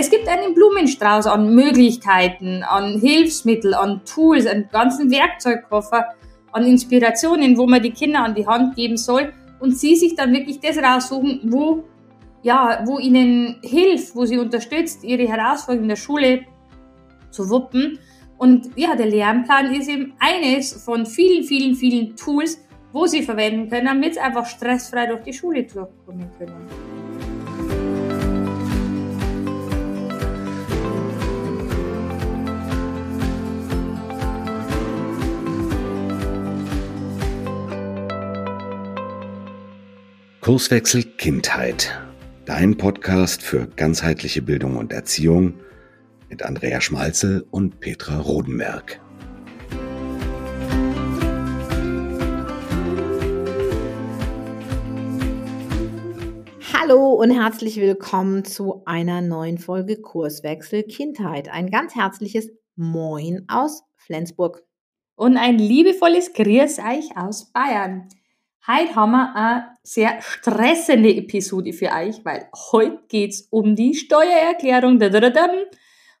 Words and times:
Es 0.00 0.08
gibt 0.08 0.28
einen 0.28 0.54
Blumenstrauß 0.54 1.26
an 1.26 1.54
Möglichkeiten, 1.54 2.62
an 2.62 2.98
Hilfsmitteln, 3.00 3.74
an 3.74 4.00
Tools, 4.06 4.46
einen 4.46 4.66
ganzen 4.72 5.10
Werkzeugkoffer, 5.10 6.06
an 6.52 6.64
Inspirationen, 6.64 7.58
wo 7.58 7.66
man 7.66 7.82
die 7.82 7.90
Kinder 7.90 8.24
an 8.24 8.34
die 8.34 8.46
Hand 8.46 8.76
geben 8.76 8.96
soll 8.96 9.34
und 9.58 9.76
sie 9.76 9.96
sich 9.96 10.14
dann 10.14 10.32
wirklich 10.32 10.58
das 10.58 10.78
raussuchen, 10.78 11.42
wo, 11.52 11.84
ja, 12.42 12.82
wo 12.86 12.98
ihnen 12.98 13.58
hilft, 13.60 14.16
wo 14.16 14.24
sie 14.24 14.38
unterstützt, 14.38 15.04
ihre 15.04 15.28
Herausforderungen 15.28 15.82
in 15.82 15.88
der 15.90 15.96
Schule 15.96 16.46
zu 17.30 17.50
wuppen. 17.50 17.98
Und 18.38 18.70
ja, 18.76 18.96
der 18.96 19.04
Lernplan 19.04 19.74
ist 19.74 19.90
eben 19.90 20.14
eines 20.18 20.82
von 20.82 21.04
vielen, 21.04 21.44
vielen, 21.44 21.74
vielen 21.74 22.16
Tools, 22.16 22.58
wo 22.90 23.04
sie 23.04 23.22
verwenden 23.22 23.68
können, 23.68 23.84
damit 23.84 24.14
sie 24.14 24.20
einfach 24.20 24.46
stressfrei 24.46 25.08
durch 25.08 25.24
die 25.24 25.34
Schule 25.34 25.64
durchkommen 25.64 26.30
können. 26.38 26.99
Kurswechsel 40.50 41.04
Kindheit. 41.04 41.96
Dein 42.44 42.76
Podcast 42.76 43.40
für 43.40 43.68
ganzheitliche 43.68 44.42
Bildung 44.42 44.78
und 44.78 44.92
Erziehung 44.92 45.54
mit 46.28 46.42
Andrea 46.42 46.80
Schmalzel 46.80 47.46
und 47.52 47.78
Petra 47.78 48.18
Rodenberg. 48.18 49.00
Hallo 56.72 57.12
und 57.12 57.30
herzlich 57.30 57.76
willkommen 57.76 58.44
zu 58.44 58.82
einer 58.86 59.20
neuen 59.20 59.58
Folge 59.58 60.00
Kurswechsel 60.00 60.82
Kindheit. 60.82 61.48
Ein 61.48 61.70
ganz 61.70 61.94
herzliches 61.94 62.50
Moin 62.74 63.44
aus 63.46 63.84
Flensburg. 63.94 64.64
Und 65.14 65.36
ein 65.36 65.60
liebevolles 65.60 66.32
Grüß 66.32 66.80
euch 66.80 67.16
aus 67.16 67.52
Bayern. 67.52 68.08
Heute 68.66 68.94
haben 68.94 69.12
wir 69.12 69.34
eine 69.34 69.78
sehr 69.82 70.20
stressende 70.20 71.08
Episode 71.14 71.72
für 71.72 71.92
euch, 71.92 72.22
weil 72.26 72.46
heute 72.72 73.02
geht's 73.08 73.48
um 73.48 73.74
die 73.74 73.94
Steuererklärung. 73.94 75.00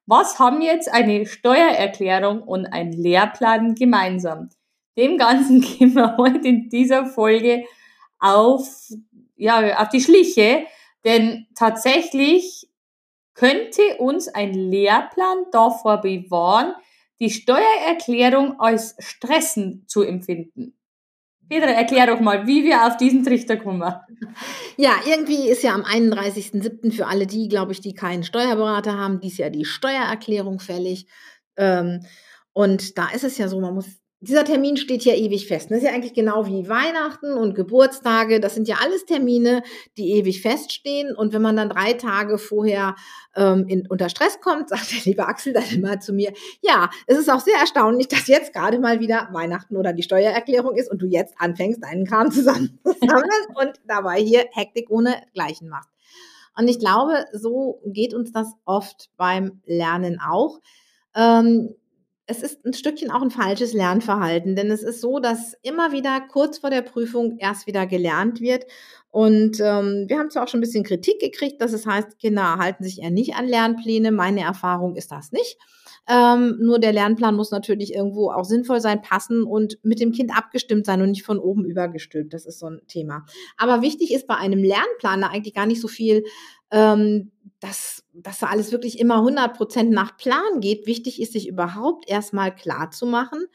Was 0.06 0.38
haben 0.38 0.62
jetzt 0.62 0.90
eine 0.90 1.26
Steuererklärung 1.26 2.42
und 2.42 2.64
ein 2.64 2.92
Lehrplan 2.92 3.74
gemeinsam? 3.74 4.48
Dem 4.96 5.18
Ganzen 5.18 5.60
gehen 5.78 5.94
wir 5.94 6.16
heute 6.16 6.48
in 6.48 6.70
dieser 6.70 7.04
Folge 7.04 7.64
auf, 8.18 8.66
ja, 9.36 9.78
auf 9.78 9.90
die 9.90 10.00
Schliche, 10.00 10.64
denn 11.04 11.46
tatsächlich 11.54 12.70
könnte 13.34 13.98
uns 13.98 14.28
ein 14.28 14.54
Lehrplan 14.54 15.44
davor 15.52 15.98
bewahren, 15.98 16.72
die 17.20 17.28
Steuererklärung 17.28 18.58
als 18.60 18.96
stressend 18.98 19.90
zu 19.90 20.02
empfinden. 20.02 20.79
Petra, 21.50 21.70
erklär 21.70 22.06
doch 22.06 22.20
mal, 22.20 22.46
wie 22.46 22.62
wir 22.62 22.86
auf 22.86 22.96
diesen 22.96 23.24
Trichter 23.24 23.56
kommen. 23.56 23.82
Ja, 24.76 24.92
irgendwie 25.04 25.48
ist 25.48 25.64
ja 25.64 25.74
am 25.74 25.82
31.07. 25.82 26.92
für 26.92 27.08
alle 27.08 27.26
die, 27.26 27.48
glaube 27.48 27.72
ich, 27.72 27.80
die 27.80 27.92
keinen 27.92 28.22
Steuerberater 28.22 28.96
haben, 28.96 29.20
dies 29.20 29.36
Jahr 29.36 29.50
die 29.50 29.64
Steuererklärung 29.64 30.60
fällig. 30.60 31.08
Ähm, 31.56 32.06
und 32.52 32.96
da 32.96 33.08
ist 33.10 33.24
es 33.24 33.36
ja 33.36 33.48
so, 33.48 33.60
man 33.60 33.74
muss 33.74 33.99
dieser 34.22 34.44
Termin 34.44 34.76
steht 34.76 35.04
ja 35.06 35.14
ewig 35.14 35.46
fest. 35.46 35.70
Das 35.70 35.78
ist 35.78 35.84
ja 35.84 35.92
eigentlich 35.92 36.12
genau 36.12 36.46
wie 36.46 36.68
Weihnachten 36.68 37.32
und 37.32 37.54
Geburtstage. 37.54 38.38
Das 38.38 38.54
sind 38.54 38.68
ja 38.68 38.76
alles 38.82 39.06
Termine, 39.06 39.62
die 39.96 40.12
ewig 40.12 40.42
feststehen. 40.42 41.16
Und 41.16 41.32
wenn 41.32 41.40
man 41.40 41.56
dann 41.56 41.70
drei 41.70 41.94
Tage 41.94 42.36
vorher 42.36 42.96
ähm, 43.34 43.64
in, 43.66 43.86
unter 43.88 44.10
Stress 44.10 44.38
kommt, 44.42 44.68
sagt 44.68 44.92
der 44.92 45.04
liebe 45.04 45.26
Axel 45.26 45.54
dann 45.54 45.64
immer 45.72 46.00
zu 46.00 46.12
mir, 46.12 46.34
ja, 46.60 46.90
es 47.06 47.16
ist 47.16 47.30
auch 47.30 47.40
sehr 47.40 47.56
erstaunlich, 47.58 48.08
dass 48.08 48.26
jetzt 48.26 48.52
gerade 48.52 48.78
mal 48.78 49.00
wieder 49.00 49.28
Weihnachten 49.32 49.76
oder 49.76 49.94
die 49.94 50.02
Steuererklärung 50.02 50.76
ist 50.76 50.90
und 50.90 51.00
du 51.00 51.06
jetzt 51.06 51.34
anfängst, 51.38 51.82
deinen 51.82 52.04
Kram 52.04 52.30
zusammen 52.30 52.78
und 52.84 53.72
dabei 53.86 54.20
hier 54.20 54.44
Hektik 54.52 54.90
ohne 54.90 55.14
Gleichen 55.32 55.70
machst. 55.70 55.88
Und 56.58 56.68
ich 56.68 56.78
glaube, 56.78 57.24
so 57.32 57.80
geht 57.86 58.12
uns 58.12 58.32
das 58.32 58.52
oft 58.66 59.08
beim 59.16 59.62
Lernen 59.64 60.20
auch. 60.20 60.60
Ähm, 61.14 61.74
es 62.30 62.42
ist 62.42 62.64
ein 62.64 62.72
Stückchen 62.72 63.10
auch 63.10 63.22
ein 63.22 63.32
falsches 63.32 63.72
Lernverhalten, 63.72 64.54
denn 64.54 64.70
es 64.70 64.84
ist 64.84 65.00
so, 65.00 65.18
dass 65.18 65.54
immer 65.62 65.90
wieder 65.90 66.20
kurz 66.20 66.58
vor 66.58 66.70
der 66.70 66.82
Prüfung 66.82 67.38
erst 67.38 67.66
wieder 67.66 67.86
gelernt 67.86 68.40
wird. 68.40 68.66
Und 69.10 69.58
ähm, 69.58 70.04
wir 70.06 70.18
haben 70.18 70.30
zwar 70.30 70.44
auch 70.44 70.48
schon 70.48 70.58
ein 70.58 70.62
bisschen 70.62 70.84
Kritik 70.84 71.20
gekriegt, 71.20 71.60
dass 71.60 71.72
es 71.72 71.86
heißt, 71.86 72.20
Kinder 72.20 72.58
halten 72.58 72.84
sich 72.84 73.02
eher 73.02 73.10
nicht 73.10 73.34
an 73.34 73.48
Lernpläne. 73.48 74.12
Meine 74.12 74.42
Erfahrung 74.42 74.94
ist 74.94 75.10
das 75.10 75.32
nicht. 75.32 75.58
Ähm, 76.08 76.58
nur 76.60 76.78
der 76.78 76.92
Lernplan 76.92 77.34
muss 77.34 77.50
natürlich 77.50 77.94
irgendwo 77.94 78.30
auch 78.30 78.44
sinnvoll 78.44 78.80
sein, 78.80 79.02
passen 79.02 79.42
und 79.42 79.78
mit 79.82 80.00
dem 80.00 80.12
Kind 80.12 80.36
abgestimmt 80.36 80.86
sein 80.86 81.02
und 81.02 81.10
nicht 81.10 81.24
von 81.24 81.40
oben 81.40 81.64
übergestülpt. 81.64 82.32
Das 82.32 82.46
ist 82.46 82.60
so 82.60 82.66
ein 82.66 82.80
Thema. 82.86 83.26
Aber 83.56 83.82
wichtig 83.82 84.14
ist 84.14 84.28
bei 84.28 84.36
einem 84.36 84.62
Lernplan 84.62 85.24
eigentlich 85.24 85.54
gar 85.54 85.66
nicht 85.66 85.80
so 85.80 85.88
viel 85.88 86.24
ähm, 86.70 87.32
dass, 87.60 88.02
dass 88.14 88.40
da 88.40 88.46
alles 88.46 88.72
wirklich 88.72 88.98
immer 88.98 89.16
100 89.16 89.56
Prozent 89.56 89.90
nach 89.90 90.16
Plan 90.16 90.60
geht. 90.60 90.86
Wichtig 90.86 91.20
ist, 91.20 91.32
sich 91.32 91.46
überhaupt 91.46 92.08
erstmal 92.08 92.54
klar 92.54 92.90
zu 92.90 93.06
machen, 93.06 93.46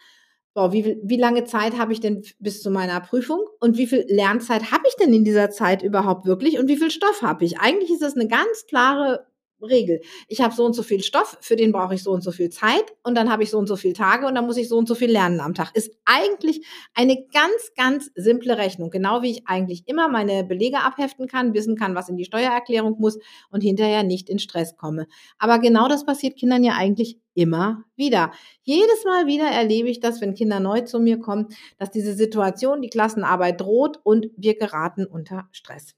boah, 0.53 0.71
wie, 0.71 0.97
wie 1.03 1.17
lange 1.17 1.43
Zeit 1.43 1.77
habe 1.77 1.91
ich 1.91 1.99
denn 1.99 2.23
bis 2.39 2.61
zu 2.61 2.71
meiner 2.71 3.01
Prüfung 3.01 3.41
und 3.59 3.77
wie 3.77 3.88
viel 3.88 4.05
Lernzeit 4.07 4.71
habe 4.71 4.88
ich 4.88 4.95
denn 4.95 5.13
in 5.13 5.25
dieser 5.25 5.49
Zeit 5.49 5.83
überhaupt 5.83 6.25
wirklich 6.25 6.57
und 6.57 6.69
wie 6.69 6.77
viel 6.77 6.91
Stoff 6.91 7.21
habe 7.21 7.43
ich? 7.43 7.59
Eigentlich 7.59 7.91
ist 7.91 8.01
das 8.01 8.16
eine 8.16 8.27
ganz 8.27 8.66
klare 8.67 9.27
Regel. 9.66 10.02
Ich 10.28 10.42
habe 10.42 10.53
so 10.53 10.66
und 10.66 10.74
so 10.74 10.84
viel 10.84 11.03
Stoff, 11.03 11.38
für 11.42 11.56
den 11.56 11.72
brauche 11.72 11.96
ich 11.96 12.03
so 12.03 12.12
und 12.12 12.24
so 12.24 12.31
viel 12.31 12.50
Zeit 12.50 12.84
und 13.03 13.16
dann 13.16 13.31
habe 13.31 13.44
ich 13.44 13.50
so 13.50 13.58
und 13.58 13.68
so 13.68 13.76
viele 13.76 13.94
Tage 13.94 14.28
und 14.28 14.36
dann 14.36 14.46
muss 14.46 14.58
ich 14.58 14.70
so 14.70 14.78
und 14.78 14.88
so 14.88 14.96
viel 14.96 15.12
lernen 15.12 15.40
am 15.40 15.53
Tag. 15.53 15.72
Ist 15.76 15.92
eigentlich 16.06 16.66
eine 16.94 17.26
ganz, 17.34 17.72
ganz 17.76 18.12
simple 18.16 18.58
Rechnung. 18.58 18.90
Genau 18.90 19.22
wie 19.22 19.31
ich 19.31 19.48
eigentlich 19.48 19.88
immer 19.88 20.08
meine 20.08 20.44
Belege 20.44 20.80
abheften 20.80 21.28
kann, 21.28 21.53
wissen 21.53 21.76
kann, 21.76 21.96
was 21.96 22.09
in 22.09 22.18
die 22.18 22.26
Steuererklärung 22.26 22.96
muss 23.00 23.18
und 23.50 23.62
hinterher 23.62 24.03
nicht 24.03 24.30
in 24.30 24.40
Stress 24.40 24.76
komme. 24.78 25.08
Aber 25.38 25.59
genau 25.59 25.88
das 25.88 26.06
passiert 26.06 26.38
Kindern 26.38 26.64
ja 26.64 26.74
eigentlich 26.74 27.20
immer 27.36 27.84
wieder. 27.96 28.32
Jedes 28.64 29.03
Mal 29.06 29.28
wieder 29.28 29.46
erlebe 29.46 29.90
ich 29.90 30.00
das, 30.00 30.22
wenn 30.22 30.34
Kinder 30.34 30.59
neu 30.59 30.82
zu 30.82 31.00
mir 31.00 31.20
kommen, 31.20 31.47
dass 31.78 31.92
diese 31.92 32.14
Situation, 32.14 32.82
die 32.82 32.90
Klassenarbeit 32.90 33.62
droht 33.62 34.00
und 34.03 34.28
wir 34.38 34.58
geraten 34.58 35.06
unter 35.06 35.47
Stress. 35.52 35.96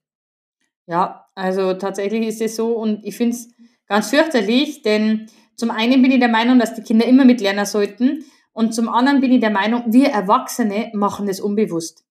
Ja, 0.88 1.26
also 1.36 1.74
tatsächlich 1.74 2.28
ist 2.28 2.42
es 2.42 2.56
so 2.56 2.76
und 2.78 3.06
ich 3.06 3.16
finde 3.16 3.36
es 3.36 3.50
ganz 3.88 4.10
fürchterlich, 4.10 4.82
denn 4.82 5.28
zum 5.56 5.70
einen 5.70 6.02
bin 6.02 6.12
ich 6.12 6.20
der 6.20 6.30
Meinung, 6.30 6.60
dass 6.60 6.76
die 6.76 6.82
Kinder 6.82 7.06
immer 7.06 7.26
mitlernen 7.26 7.66
sollten 7.66 8.24
und 8.54 8.74
zum 8.74 8.90
anderen 8.90 9.22
bin 9.22 9.32
ich 9.32 9.40
der 9.42 9.52
Meinung, 9.52 9.84
wir 9.88 10.10
Erwachsene 10.10 10.90
machen 10.94 11.28
das 11.28 11.40
unbewusst. 11.40 12.04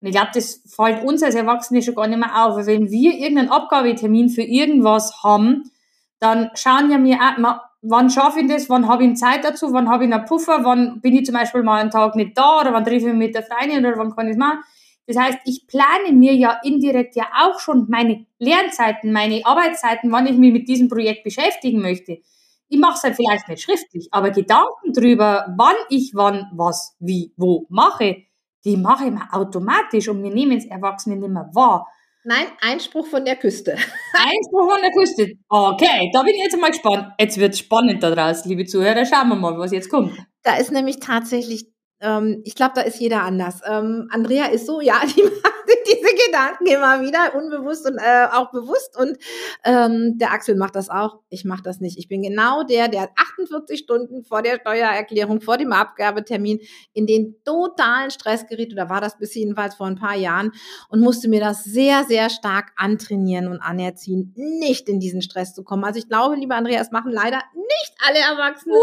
Und 0.00 0.08
ich 0.08 0.14
glaube, 0.14 0.30
das 0.34 0.62
fällt 0.66 1.04
uns 1.04 1.22
als 1.22 1.36
Erwachsene 1.36 1.80
schon 1.80 1.94
gar 1.94 2.08
nicht 2.08 2.18
mehr 2.18 2.44
auf. 2.44 2.56
Weil 2.56 2.66
wenn 2.66 2.90
wir 2.90 3.12
irgendeinen 3.12 3.50
Abgabetermin 3.50 4.28
für 4.28 4.42
irgendwas 4.42 5.22
haben, 5.22 5.70
dann 6.18 6.50
schauen 6.54 6.90
ja 6.90 6.98
mir 6.98 7.18
auch, 7.20 7.60
wann 7.82 8.10
schaffe 8.10 8.40
ich 8.40 8.48
das, 8.48 8.68
wann 8.68 8.88
habe 8.88 9.04
ich 9.04 9.16
Zeit 9.16 9.44
dazu, 9.44 9.72
wann 9.72 9.88
habe 9.88 10.04
ich 10.04 10.12
einen 10.12 10.24
Puffer, 10.24 10.64
wann 10.64 11.00
bin 11.00 11.14
ich 11.14 11.24
zum 11.24 11.34
Beispiel 11.34 11.62
mal 11.62 11.80
einen 11.80 11.90
Tag 11.90 12.16
nicht 12.16 12.36
da 12.36 12.60
oder 12.60 12.72
wann 12.72 12.84
treffe 12.84 13.06
ich 13.06 13.14
mich 13.14 13.26
mit 13.26 13.34
der 13.36 13.44
Freundin 13.44 13.86
oder 13.86 13.96
wann 13.96 14.14
kann 14.14 14.26
ich 14.26 14.32
es 14.32 14.38
machen. 14.38 14.58
Das 15.06 15.16
heißt, 15.16 15.38
ich 15.44 15.66
plane 15.66 16.12
mir 16.12 16.34
ja 16.34 16.60
indirekt 16.62 17.16
ja 17.16 17.26
auch 17.40 17.58
schon 17.58 17.86
meine 17.88 18.26
Lernzeiten, 18.38 19.12
meine 19.12 19.44
Arbeitszeiten, 19.44 20.12
wann 20.12 20.26
ich 20.26 20.36
mich 20.36 20.52
mit 20.52 20.68
diesem 20.68 20.88
Projekt 20.88 21.24
beschäftigen 21.24 21.80
möchte. 21.80 22.18
Ich 22.68 22.78
mache 22.78 22.94
es 22.94 23.02
halt 23.02 23.16
vielleicht 23.16 23.48
nicht 23.48 23.62
schriftlich, 23.62 24.08
aber 24.12 24.30
Gedanken 24.30 24.92
drüber, 24.92 25.46
wann 25.56 25.74
ich 25.90 26.12
wann 26.14 26.46
was 26.54 26.96
wie 27.00 27.32
wo 27.36 27.66
mache, 27.68 28.22
die 28.64 28.76
mache 28.76 29.06
ich 29.06 29.10
mir 29.10 29.28
automatisch 29.32 30.08
und 30.08 30.22
wir 30.22 30.30
nehmen 30.30 30.56
es 30.56 30.66
Erwachsene 30.66 31.16
nicht 31.16 31.28
mehr 31.28 31.50
wahr. 31.52 31.86
Nein, 32.24 32.46
Einspruch 32.60 33.06
von 33.06 33.24
der 33.24 33.34
Küste. 33.34 33.72
Einspruch 34.14 34.70
von 34.70 34.80
der 34.80 34.92
Küste. 34.92 35.32
Okay, 35.48 36.10
da 36.14 36.22
bin 36.22 36.34
ich 36.34 36.44
jetzt 36.44 36.60
mal 36.60 36.70
gespannt. 36.70 37.08
Jetzt 37.18 37.36
wird 37.36 37.56
spannend 37.56 38.00
da 38.02 38.14
draußen, 38.14 38.48
liebe 38.48 38.64
Zuhörer. 38.64 39.04
Schauen 39.04 39.28
wir 39.28 39.34
mal, 39.34 39.58
was 39.58 39.72
jetzt 39.72 39.90
kommt. 39.90 40.16
Da 40.44 40.56
ist 40.56 40.70
nämlich 40.70 41.00
tatsächlich 41.00 41.71
ähm, 42.02 42.42
ich 42.44 42.54
glaube, 42.54 42.72
da 42.74 42.82
ist 42.82 43.00
jeder 43.00 43.22
anders. 43.22 43.60
Ähm, 43.66 44.08
Andrea 44.10 44.46
ist 44.46 44.66
so, 44.66 44.80
ja, 44.80 45.00
die 45.16 45.22
macht 45.22 45.52
diese 45.86 46.26
Gedanken 46.26 46.66
immer 46.66 47.00
wieder, 47.00 47.34
unbewusst 47.34 47.88
und 47.88 47.98
äh, 47.98 48.26
auch 48.32 48.50
bewusst. 48.50 48.96
Und 48.98 49.16
ähm, 49.64 50.18
der 50.18 50.32
Axel 50.32 50.56
macht 50.56 50.76
das 50.76 50.88
auch. 50.90 51.20
Ich 51.28 51.44
mache 51.44 51.62
das 51.62 51.80
nicht. 51.80 51.98
Ich 51.98 52.08
bin 52.08 52.22
genau 52.22 52.62
der, 52.62 52.88
der 52.88 53.10
48 53.16 53.78
Stunden 53.78 54.24
vor 54.24 54.42
der 54.42 54.60
Steuererklärung, 54.60 55.40
vor 55.40 55.56
dem 55.56 55.72
Abgabetermin 55.72 56.60
in 56.92 57.06
den 57.06 57.36
totalen 57.44 58.10
Stress 58.10 58.46
geriet. 58.46 58.72
Oder 58.72 58.88
war 58.88 59.00
das 59.00 59.18
bis 59.18 59.34
jedenfalls 59.34 59.74
vor 59.74 59.86
ein 59.86 59.96
paar 59.96 60.16
Jahren 60.16 60.52
und 60.88 61.00
musste 61.00 61.28
mir 61.28 61.40
das 61.40 61.64
sehr, 61.64 62.04
sehr 62.04 62.30
stark 62.30 62.72
antrainieren 62.76 63.48
und 63.48 63.60
anerziehen, 63.60 64.32
nicht 64.36 64.88
in 64.88 65.00
diesen 65.00 65.22
Stress 65.22 65.54
zu 65.54 65.62
kommen. 65.62 65.84
Also 65.84 65.98
ich 65.98 66.08
glaube, 66.08 66.36
lieber 66.36 66.56
Andrea, 66.56 66.80
es 66.80 66.90
machen 66.90 67.12
leider 67.12 67.42
nicht 67.54 67.94
alle 68.06 68.18
Erwachsenen, 68.18 68.76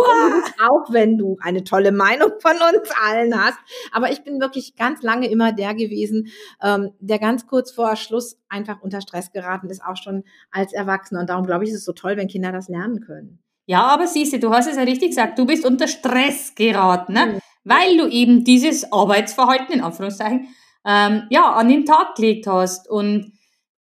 auch 0.60 0.92
wenn 0.92 1.18
du 1.18 1.38
eine 1.42 1.64
tolle 1.64 1.92
Meinung 1.92 2.32
von 2.40 2.54
uns 2.54 2.90
allen 3.10 3.38
hast. 3.38 3.60
Aber 3.92 4.12
ich 4.12 4.24
bin 4.24 4.40
wirklich 4.40 4.76
ganz 4.78 5.02
lange 5.04 5.30
immer 5.30 5.52
der 5.52 5.74
gewesen, 5.74 6.28
äh, 6.62 6.70
ähm, 6.70 6.92
der 7.00 7.20
ganz 7.20 7.48
kurz 7.48 7.72
vor 7.72 7.96
Schluss 7.96 8.38
einfach 8.48 8.82
unter 8.82 9.02
Stress 9.02 9.32
geraten 9.32 9.70
ist, 9.70 9.84
auch 9.84 9.98
schon 9.98 10.24
als 10.52 10.74
Erwachsener. 10.74 11.22
Und 11.22 11.30
darum 11.30 11.46
glaube 11.46 11.64
ich, 11.64 11.72
ist 11.72 11.78
es 11.78 11.86
so 11.86 11.94
toll, 11.94 12.18
wenn 12.18 12.28
Kinder 12.28 12.52
das 12.52 12.70
lernen 12.70 13.02
können. 13.02 13.40
Ja, 13.66 13.84
aber 13.84 14.08
siehst 14.08 14.34
du, 14.34 14.40
du 14.40 14.52
hast 14.52 14.68
es 14.68 14.78
ja 14.78 14.84
richtig 14.84 15.10
gesagt, 15.10 15.38
du 15.38 15.46
bist 15.46 15.66
unter 15.66 15.88
Stress 15.88 16.56
geraten, 16.56 17.14
ne? 17.14 17.26
Mhm. 17.26 17.40
weil 17.64 17.98
du 17.98 18.08
eben 18.08 18.44
dieses 18.44 18.92
Arbeitsverhalten, 18.92 19.76
in 19.76 19.82
Anführungszeichen, 19.82 20.48
ähm, 20.86 21.24
ja, 21.30 21.52
an 21.54 21.70
den 21.70 21.86
Tag 21.86 22.16
gelegt 22.16 22.48
hast. 22.48 22.90
Und 22.90 23.34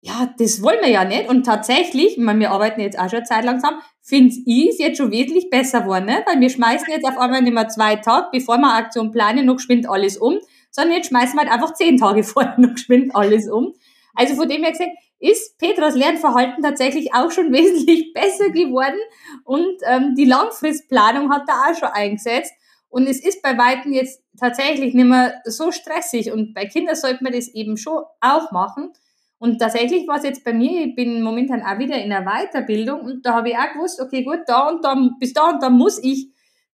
ja, 0.01 0.33
das 0.37 0.61
wollen 0.61 0.79
wir 0.81 0.89
ja 0.89 1.03
nicht. 1.03 1.29
Und 1.29 1.45
tatsächlich, 1.45 2.17
ich 2.17 2.23
meine, 2.23 2.39
wir 2.39 2.51
arbeiten 2.51 2.79
jetzt 2.79 2.97
auch 2.97 3.09
schon 3.09 3.25
Zeit 3.25 3.43
langsam, 3.43 3.81
finde 4.01 4.33
ich 4.45 4.69
es 4.69 4.79
jetzt 4.79 4.97
schon 4.97 5.11
wesentlich 5.11 5.49
besser 5.49 5.81
geworden, 5.81 6.05
ne? 6.05 6.23
weil 6.25 6.39
wir 6.39 6.49
schmeißen 6.49 6.87
jetzt 6.89 7.05
auf 7.05 7.17
einmal 7.17 7.41
nicht 7.41 7.53
mehr 7.53 7.67
zwei 7.67 7.97
Tage, 7.97 8.27
bevor 8.31 8.57
wir 8.57 8.73
Aktion 8.73 9.11
planen, 9.11 9.45
noch 9.45 9.57
geschwind 9.57 9.89
alles 9.89 10.17
um, 10.17 10.39
sondern 10.71 10.95
jetzt 10.95 11.09
schmeißen 11.09 11.35
wir 11.35 11.41
halt 11.41 11.51
einfach 11.51 11.73
zehn 11.73 11.97
Tage 11.97 12.23
vorher 12.23 12.57
noch 12.57 12.73
geschwind 12.73 13.15
alles 13.15 13.49
um. 13.49 13.73
Also 14.15 14.35
von 14.35 14.47
dem 14.47 14.63
her 14.63 14.71
gesehen, 14.71 14.91
ist 15.19 15.57
Petras 15.57 15.95
Lernverhalten 15.95 16.63
tatsächlich 16.63 17.13
auch 17.13 17.29
schon 17.29 17.51
wesentlich 17.51 18.13
besser 18.13 18.49
geworden 18.49 18.99
und 19.43 19.81
ähm, 19.85 20.15
die 20.15 20.25
Langfristplanung 20.25 21.29
hat 21.31 21.43
da 21.47 21.69
auch 21.69 21.77
schon 21.77 21.89
eingesetzt. 21.89 22.53
Und 22.91 23.05
es 23.05 23.23
ist 23.23 23.43
bei 23.43 23.55
Weitem 23.55 23.93
jetzt 23.93 24.23
tatsächlich 24.39 24.95
nicht 24.95 25.05
mehr 25.05 25.41
so 25.45 25.71
stressig 25.71 26.31
und 26.31 26.55
bei 26.55 26.65
Kindern 26.65 26.95
sollte 26.95 27.23
man 27.23 27.33
das 27.33 27.49
eben 27.49 27.77
schon 27.77 28.03
auch 28.19 28.51
machen. 28.51 28.93
Und 29.39 29.57
tatsächlich 29.59 30.05
war 30.07 30.17
es 30.17 30.23
jetzt 30.23 30.43
bei 30.43 30.53
mir, 30.53 30.85
ich 30.85 30.95
bin 30.95 31.21
momentan 31.21 31.63
auch 31.63 31.79
wieder 31.79 31.95
in 31.95 32.09
der 32.09 32.25
Weiterbildung 32.25 33.01
und 33.01 33.25
da 33.25 33.35
habe 33.35 33.49
ich 33.49 33.55
auch 33.55 33.73
gewusst, 33.73 34.01
okay, 34.01 34.23
gut, 34.23 34.41
da 34.45 34.67
und 34.67 34.83
da, 34.83 34.95
bis 35.17 35.33
da 35.33 35.49
und 35.49 35.63
da 35.63 35.69
muss 35.69 35.97
ich 36.03 36.29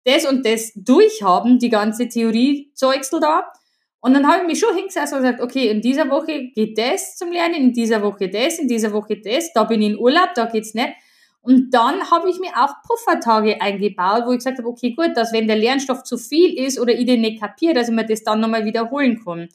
das 0.05 0.27
und 0.27 0.45
das 0.47 0.73
durchhaben, 0.75 1.59
die 1.59 1.69
ganze 1.69 2.09
Theorie-Zeugsel 2.09 3.21
da. 3.21 3.45
Und 4.01 4.15
dann 4.15 4.27
habe 4.27 4.43
ich 4.43 4.47
mich 4.47 4.59
schon 4.61 4.75
hingesetzt 4.75 5.13
und 5.13 5.21
gesagt, 5.21 5.41
okay, 5.41 5.69
in 5.69 5.81
dieser 5.81 6.11
Woche 6.11 6.51
geht 6.55 6.77
das 6.79 7.17
zum 7.17 7.33
Lernen, 7.33 7.55
in 7.55 7.73
dieser 7.73 8.03
Woche 8.03 8.29
das, 8.29 8.59
in 8.59 8.69
dieser 8.69 8.93
Woche 8.93 9.19
das, 9.19 9.53
da 9.53 9.65
bin 9.65 9.81
ich 9.83 9.93
in 9.93 9.99
Urlaub, 9.99 10.31
da 10.35 10.47
geht's 10.47 10.75
nicht. 10.75 10.95
Und 11.41 11.75
dann 11.75 12.11
habe 12.11 12.31
ich 12.31 12.39
mir 12.39 12.53
auch 12.57 12.75
Puffertage 12.87 13.61
eingebaut, 13.61 14.23
wo 14.25 14.33
ich 14.33 14.39
gesagt 14.39 14.59
habe, 14.59 14.69
okay, 14.69 14.95
gut, 14.95 15.11
dass 15.15 15.33
wenn 15.35 15.47
der 15.47 15.57
Lernstoff 15.57 16.03
zu 16.03 16.17
viel 16.17 16.59
ist 16.59 16.79
oder 16.79 16.95
ich 16.95 17.05
den 17.05 17.21
nicht 17.21 17.41
kapiere, 17.41 17.75
dass 17.75 17.89
ich 17.89 17.95
mir 17.95 18.07
das 18.07 18.23
dann 18.23 18.41
nochmal 18.41 18.65
wiederholen 18.65 19.23
kann. 19.23 19.49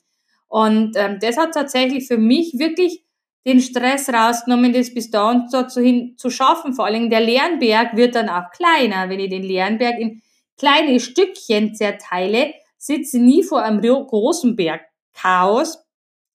Und 0.49 0.97
ähm, 0.97 1.19
das 1.21 1.37
hat 1.37 1.53
tatsächlich 1.53 2.07
für 2.07 2.17
mich 2.17 2.57
wirklich 2.57 3.03
den 3.45 3.61
Stress 3.61 4.09
rausgenommen, 4.09 4.73
das 4.73 4.93
bis 4.93 5.09
da 5.09 5.29
und 5.29 5.53
dazu 5.53 5.79
hin 5.79 6.15
zu 6.17 6.29
schaffen. 6.29 6.73
Vor 6.73 6.85
allem 6.85 7.09
der 7.09 7.21
Lernberg 7.21 7.95
wird 7.95 8.15
dann 8.15 8.29
auch 8.29 8.51
kleiner. 8.51 9.09
Wenn 9.09 9.19
ich 9.19 9.29
den 9.29 9.43
Lernberg 9.43 9.97
in 9.99 10.21
kleine 10.57 10.99
Stückchen 10.99 11.73
zerteile, 11.73 12.53
sitze 12.77 13.19
nie 13.19 13.43
vor 13.43 13.63
einem 13.63 13.81
großen 13.81 14.55
Berg 14.55 14.81
Chaos, 15.13 15.83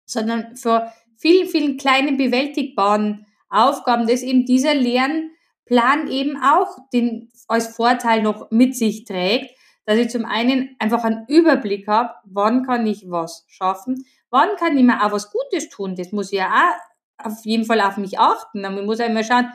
sondern 0.07 0.57
vor 0.57 0.93
vielen, 1.17 1.49
vielen 1.49 1.77
kleinen 1.77 2.17
bewältigbaren 2.17 3.27
Aufgaben, 3.49 4.07
dass 4.07 4.23
eben 4.23 4.47
dieser 4.47 4.75
Lernplan 4.75 6.09
eben 6.11 6.37
auch 6.37 6.77
den 6.93 7.31
als 7.49 7.69
Vorteil 7.69 8.23
noch 8.23 8.51
mit 8.51 8.77
sich 8.77 9.05
trägt, 9.05 9.51
dass 9.87 9.99
ich 9.99 10.11
zum 10.11 10.25
einen 10.25 10.77
einfach 10.79 11.05
einen 11.05 11.27
Überblick 11.29 11.87
habe, 11.89 12.15
wann 12.25 12.65
kann 12.65 12.87
ich 12.87 13.05
was 13.09 13.45
schaffen, 13.49 14.05
wann 14.31 14.49
kann 14.59 14.77
ich 14.77 14.85
mir 14.85 15.05
auch 15.05 15.13
was 15.13 15.31
Gutes 15.31 15.69
tun. 15.69 15.95
Das 15.97 16.13
muss 16.13 16.33
ich 16.33 16.39
ja 16.39 16.49
auch 16.49 17.27
auf 17.27 17.45
jeden 17.45 17.65
Fall 17.65 17.81
auf 17.81 17.97
mich 17.97 18.19
achten. 18.19 18.63
Man 18.63 18.85
muss 18.85 18.99
ja 18.99 19.07
immer 19.07 19.25
schauen, 19.25 19.49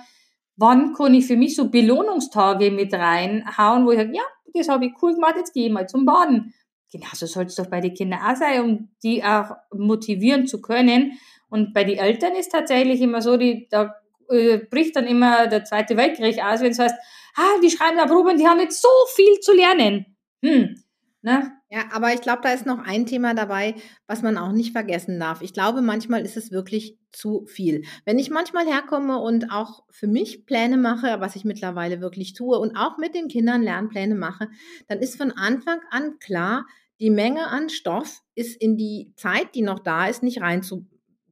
wann 0.56 0.94
kann 0.94 1.14
ich 1.14 1.26
für 1.26 1.38
mich 1.38 1.56
so 1.56 1.70
Belohnungstage 1.70 2.72
mit 2.72 2.94
reinhauen, 2.94 3.86
wo 3.86 3.92
ich 3.92 3.98
sage, 3.98 4.16
ja, 4.16 4.24
das 4.54 4.70
habe 4.70 4.86
ich 4.86 4.94
cool 5.02 5.14
gemacht, 5.14 5.36
jetzt 5.38 5.54
gehe 5.54 5.68
ich 5.68 5.72
mal 5.72 5.88
zum 5.88 6.06
Baden. 6.06 6.54
Genauso 6.92 7.28
soll 7.28 7.46
es 7.46 7.56
doch 7.56 7.68
bei 7.68 7.82
den 7.82 7.94
Kindern 7.94 8.20
auch 8.22 8.36
sein, 8.36 8.62
um 8.62 8.90
die 9.04 9.24
auch 9.24 9.52
motivieren 9.72 10.48
zu 10.48 10.62
können. 10.62 11.20
Und 11.50 11.74
bei 11.74 11.84
den 11.84 11.98
Eltern 11.98 12.36
ist 12.36 12.52
tatsächlich 12.52 13.02
immer 13.02 13.22
so, 13.22 13.38
die, 13.38 13.68
da 13.70 13.96
äh, 14.30 14.58
bricht 14.58 14.96
dann 14.96 15.06
immer 15.06 15.48
der 15.48 15.64
Zweite 15.66 15.98
Weltkrieg 15.98 16.44
aus, 16.44 16.62
wenn 16.62 16.72
es 16.72 16.80
heißt, 16.80 16.96
ah, 17.36 17.60
die 17.64 17.70
schreiben 17.70 17.98
da 17.98 18.06
Proben, 18.06 18.38
die 18.38 18.48
haben 18.48 18.60
jetzt 18.60 18.82
so 18.82 18.90
viel 19.14 19.40
zu 19.40 19.54
lernen. 19.54 20.18
Hm. 20.44 20.76
Ne? 21.22 21.52
Ja, 21.70 21.84
aber 21.92 22.14
ich 22.14 22.22
glaube, 22.22 22.42
da 22.44 22.54
ist 22.54 22.66
noch 22.66 22.80
ein 22.80 23.06
Thema 23.06 23.34
dabei, 23.34 23.76
was 24.08 24.22
man 24.22 24.38
auch 24.38 24.54
nicht 24.54 24.72
vergessen 24.72 25.20
darf. 25.20 25.42
Ich 25.42 25.52
glaube, 25.52 25.82
manchmal 25.82 26.22
ist 26.22 26.38
es 26.38 26.52
wirklich 26.52 26.98
zu 27.12 27.46
viel. 27.46 27.84
Wenn 28.06 28.18
ich 28.18 28.30
manchmal 28.30 28.66
herkomme 28.66 29.20
und 29.20 29.52
auch 29.52 29.84
für 29.90 30.08
mich 30.08 30.46
Pläne 30.46 30.78
mache, 30.78 31.20
was 31.20 31.36
ich 31.36 31.44
mittlerweile 31.44 32.00
wirklich 32.00 32.34
tue 32.34 32.58
und 32.58 32.78
auch 32.78 32.98
mit 32.98 33.16
den 33.16 33.28
Kindern 33.28 33.62
Lernpläne 33.62 34.16
mache, 34.16 34.48
dann 34.88 35.00
ist 35.00 35.18
von 35.18 35.32
Anfang 35.32 35.80
an 35.92 36.20
klar, 36.20 36.66
die 37.02 37.10
Menge 37.10 37.48
an 37.48 37.70
Stoff 37.70 38.22
ist 38.36 38.62
in 38.62 38.78
die 38.78 39.12
Zeit, 39.16 39.56
die 39.56 39.62
noch 39.62 39.80
da 39.80 40.08
ist, 40.08 40.24
nicht 40.24 40.42
rein 40.42 40.64
zu 40.64 40.86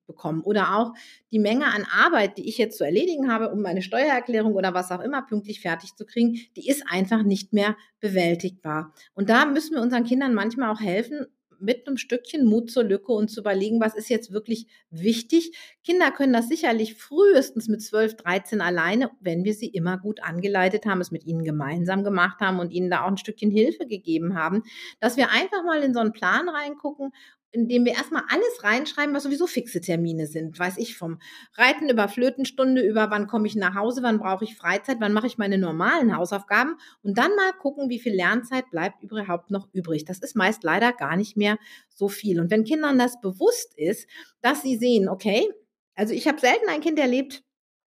bekommen. 0.07 0.41
Oder 0.41 0.75
auch 0.77 0.93
die 1.31 1.39
Menge 1.39 1.65
an 1.65 1.85
Arbeit, 1.91 2.37
die 2.37 2.47
ich 2.49 2.57
jetzt 2.57 2.77
zu 2.77 2.83
erledigen 2.83 3.31
habe, 3.31 3.51
um 3.51 3.61
meine 3.61 3.81
Steuererklärung 3.81 4.53
oder 4.53 4.73
was 4.73 4.91
auch 4.91 5.01
immer 5.01 5.21
pünktlich 5.21 5.61
fertig 5.61 5.95
zu 5.95 6.05
kriegen, 6.05 6.39
die 6.55 6.67
ist 6.67 6.83
einfach 6.87 7.23
nicht 7.23 7.53
mehr 7.53 7.75
bewältigbar. 7.99 8.93
Und 9.13 9.29
da 9.29 9.45
müssen 9.45 9.75
wir 9.75 9.81
unseren 9.81 10.05
Kindern 10.05 10.33
manchmal 10.33 10.71
auch 10.71 10.81
helfen, 10.81 11.27
mit 11.59 11.87
einem 11.87 11.97
Stückchen 11.97 12.45
Mut 12.45 12.71
zur 12.71 12.83
Lücke 12.83 13.11
und 13.11 13.29
zu 13.29 13.41
überlegen, 13.41 13.79
was 13.79 13.95
ist 13.95 14.09
jetzt 14.09 14.31
wirklich 14.31 14.67
wichtig. 14.89 15.57
Kinder 15.83 16.11
können 16.11 16.33
das 16.33 16.47
sicherlich 16.47 16.95
frühestens 16.95 17.67
mit 17.67 17.81
12, 17.81 18.15
13 18.17 18.61
alleine, 18.61 19.11
wenn 19.19 19.43
wir 19.43 19.53
sie 19.53 19.67
immer 19.67 19.97
gut 19.97 20.23
angeleitet 20.23 20.85
haben, 20.85 21.01
es 21.01 21.11
mit 21.11 21.25
ihnen 21.25 21.43
gemeinsam 21.43 22.03
gemacht 22.03 22.39
haben 22.41 22.59
und 22.59 22.71
ihnen 22.71 22.89
da 22.89 23.03
auch 23.03 23.07
ein 23.07 23.17
Stückchen 23.17 23.51
Hilfe 23.51 23.87
gegeben 23.87 24.35
haben, 24.35 24.63
dass 24.99 25.17
wir 25.17 25.31
einfach 25.31 25.63
mal 25.63 25.81
in 25.81 25.93
so 25.93 25.99
einen 25.99 26.13
Plan 26.13 26.49
reingucken 26.49 27.11
indem 27.51 27.85
wir 27.85 27.93
erstmal 27.93 28.23
alles 28.29 28.63
reinschreiben, 28.63 29.15
was 29.15 29.23
sowieso 29.23 29.47
fixe 29.47 29.81
Termine 29.81 30.27
sind. 30.27 30.57
Weiß 30.59 30.77
ich 30.77 30.97
vom 30.97 31.19
Reiten 31.55 31.89
über 31.89 32.07
Flötenstunde, 32.07 32.81
über 32.81 33.09
wann 33.09 33.27
komme 33.27 33.47
ich 33.47 33.55
nach 33.55 33.75
Hause, 33.75 34.03
wann 34.03 34.19
brauche 34.19 34.43
ich 34.43 34.55
Freizeit, 34.55 34.97
wann 34.99 35.13
mache 35.13 35.27
ich 35.27 35.37
meine 35.37 35.57
normalen 35.57 36.15
Hausaufgaben 36.15 36.75
und 37.03 37.17
dann 37.17 37.35
mal 37.35 37.53
gucken, 37.53 37.89
wie 37.89 37.99
viel 37.99 38.13
Lernzeit 38.13 38.69
bleibt 38.69 39.01
überhaupt 39.01 39.51
noch 39.51 39.67
übrig. 39.73 40.05
Das 40.05 40.19
ist 40.19 40.35
meist 40.35 40.63
leider 40.63 40.91
gar 40.93 41.15
nicht 41.15 41.37
mehr 41.37 41.57
so 41.87 42.09
viel. 42.09 42.39
Und 42.39 42.51
wenn 42.51 42.63
Kindern 42.63 42.99
das 42.99 43.19
bewusst 43.21 43.77
ist, 43.77 44.07
dass 44.41 44.61
sie 44.61 44.77
sehen, 44.77 45.09
okay, 45.09 45.47
also 45.95 46.13
ich 46.13 46.27
habe 46.27 46.39
selten 46.39 46.69
ein 46.69 46.81
Kind 46.81 46.99
erlebt, 46.99 47.43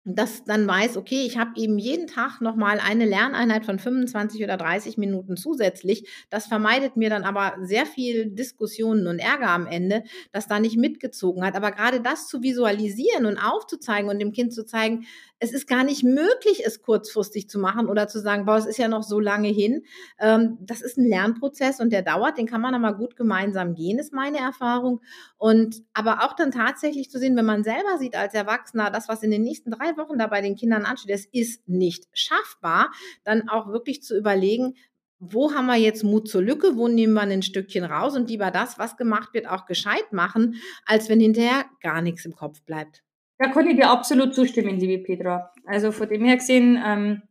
das 0.05 0.43
dann 0.45 0.67
weiß, 0.67 0.97
okay, 0.97 1.23
ich 1.25 1.37
habe 1.37 1.51
eben 1.59 1.77
jeden 1.77 2.07
Tag 2.07 2.41
nochmal 2.41 2.79
eine 2.79 3.05
Lerneinheit 3.05 3.65
von 3.65 3.79
25 3.79 4.43
oder 4.43 4.57
30 4.57 4.97
Minuten 4.97 5.37
zusätzlich. 5.37 6.07
Das 6.29 6.47
vermeidet 6.47 6.95
mir 6.97 7.09
dann 7.09 7.23
aber 7.23 7.55
sehr 7.61 7.85
viel 7.85 8.31
Diskussionen 8.31 9.07
und 9.07 9.19
Ärger 9.19 9.49
am 9.49 9.67
Ende, 9.67 10.03
dass 10.31 10.47
da 10.47 10.59
nicht 10.59 10.77
mitgezogen 10.77 11.43
hat. 11.45 11.55
Aber 11.55 11.71
gerade 11.71 12.01
das 12.01 12.27
zu 12.27 12.41
visualisieren 12.41 13.25
und 13.25 13.37
aufzuzeigen 13.37 14.09
und 14.09 14.19
dem 14.19 14.31
Kind 14.31 14.53
zu 14.53 14.65
zeigen, 14.65 15.05
es 15.39 15.53
ist 15.53 15.67
gar 15.67 15.83
nicht 15.83 16.03
möglich, 16.03 16.63
es 16.65 16.81
kurzfristig 16.81 17.49
zu 17.49 17.59
machen 17.59 17.87
oder 17.87 18.07
zu 18.07 18.19
sagen, 18.19 18.45
boah, 18.45 18.57
es 18.57 18.65
ist 18.65 18.77
ja 18.77 18.87
noch 18.89 19.03
so 19.03 19.19
lange 19.19 19.47
hin. 19.47 19.83
Ähm, 20.19 20.57
das 20.61 20.81
ist 20.81 20.97
ein 20.97 21.07
Lernprozess 21.07 21.79
und 21.79 21.91
der 21.91 22.01
dauert, 22.01 22.37
den 22.37 22.45
kann 22.45 22.61
man 22.61 22.75
aber 22.75 22.97
gut 22.97 23.15
gemeinsam 23.15 23.73
gehen, 23.73 23.99
ist 23.99 24.13
meine 24.13 24.39
Erfahrung. 24.39 25.01
Und 25.37 25.83
aber 25.93 26.23
auch 26.23 26.35
dann 26.35 26.51
tatsächlich 26.51 27.09
zu 27.09 27.19
sehen, 27.19 27.37
wenn 27.37 27.45
man 27.45 27.63
selber 27.63 27.97
sieht 27.97 28.15
als 28.15 28.33
Erwachsener, 28.33 28.91
das, 28.91 29.07
was 29.07 29.23
in 29.23 29.31
den 29.31 29.43
nächsten 29.43 29.71
drei 29.71 29.95
Wochen 29.97 30.17
da 30.17 30.27
bei 30.27 30.41
den 30.41 30.55
Kindern 30.55 30.85
ansteht, 30.85 31.13
das 31.13 31.25
ist 31.25 31.67
nicht 31.69 32.07
schaffbar, 32.13 32.91
dann 33.23 33.47
auch 33.47 33.67
wirklich 33.71 34.03
zu 34.03 34.17
überlegen, 34.17 34.75
wo 35.19 35.53
haben 35.53 35.67
wir 35.67 35.75
jetzt 35.75 36.03
Mut 36.03 36.29
zur 36.29 36.41
Lücke, 36.41 36.77
wo 36.77 36.87
nehmen 36.87 37.13
wir 37.13 37.21
ein 37.21 37.41
Stückchen 37.41 37.83
raus 37.83 38.15
und 38.15 38.29
lieber 38.29 38.51
das, 38.51 38.79
was 38.79 38.95
gemacht 38.95 39.33
wird, 39.33 39.49
auch 39.49 39.65
gescheit 39.65 40.13
machen, 40.13 40.55
als 40.85 41.09
wenn 41.09 41.19
hinterher 41.19 41.65
gar 41.81 42.01
nichts 42.01 42.25
im 42.25 42.35
Kopf 42.35 42.61
bleibt. 42.61 43.03
Da 43.39 43.47
kann 43.47 43.67
ich 43.67 43.77
dir 43.77 43.89
absolut 43.89 44.35
zustimmen, 44.35 44.77
liebe 44.79 45.01
Petra. 45.01 45.51
Also 45.65 45.93
von 45.93 46.09
dem 46.09 46.25
her 46.25 46.35
gesehen, 46.35 46.77
ähm, 46.85 47.21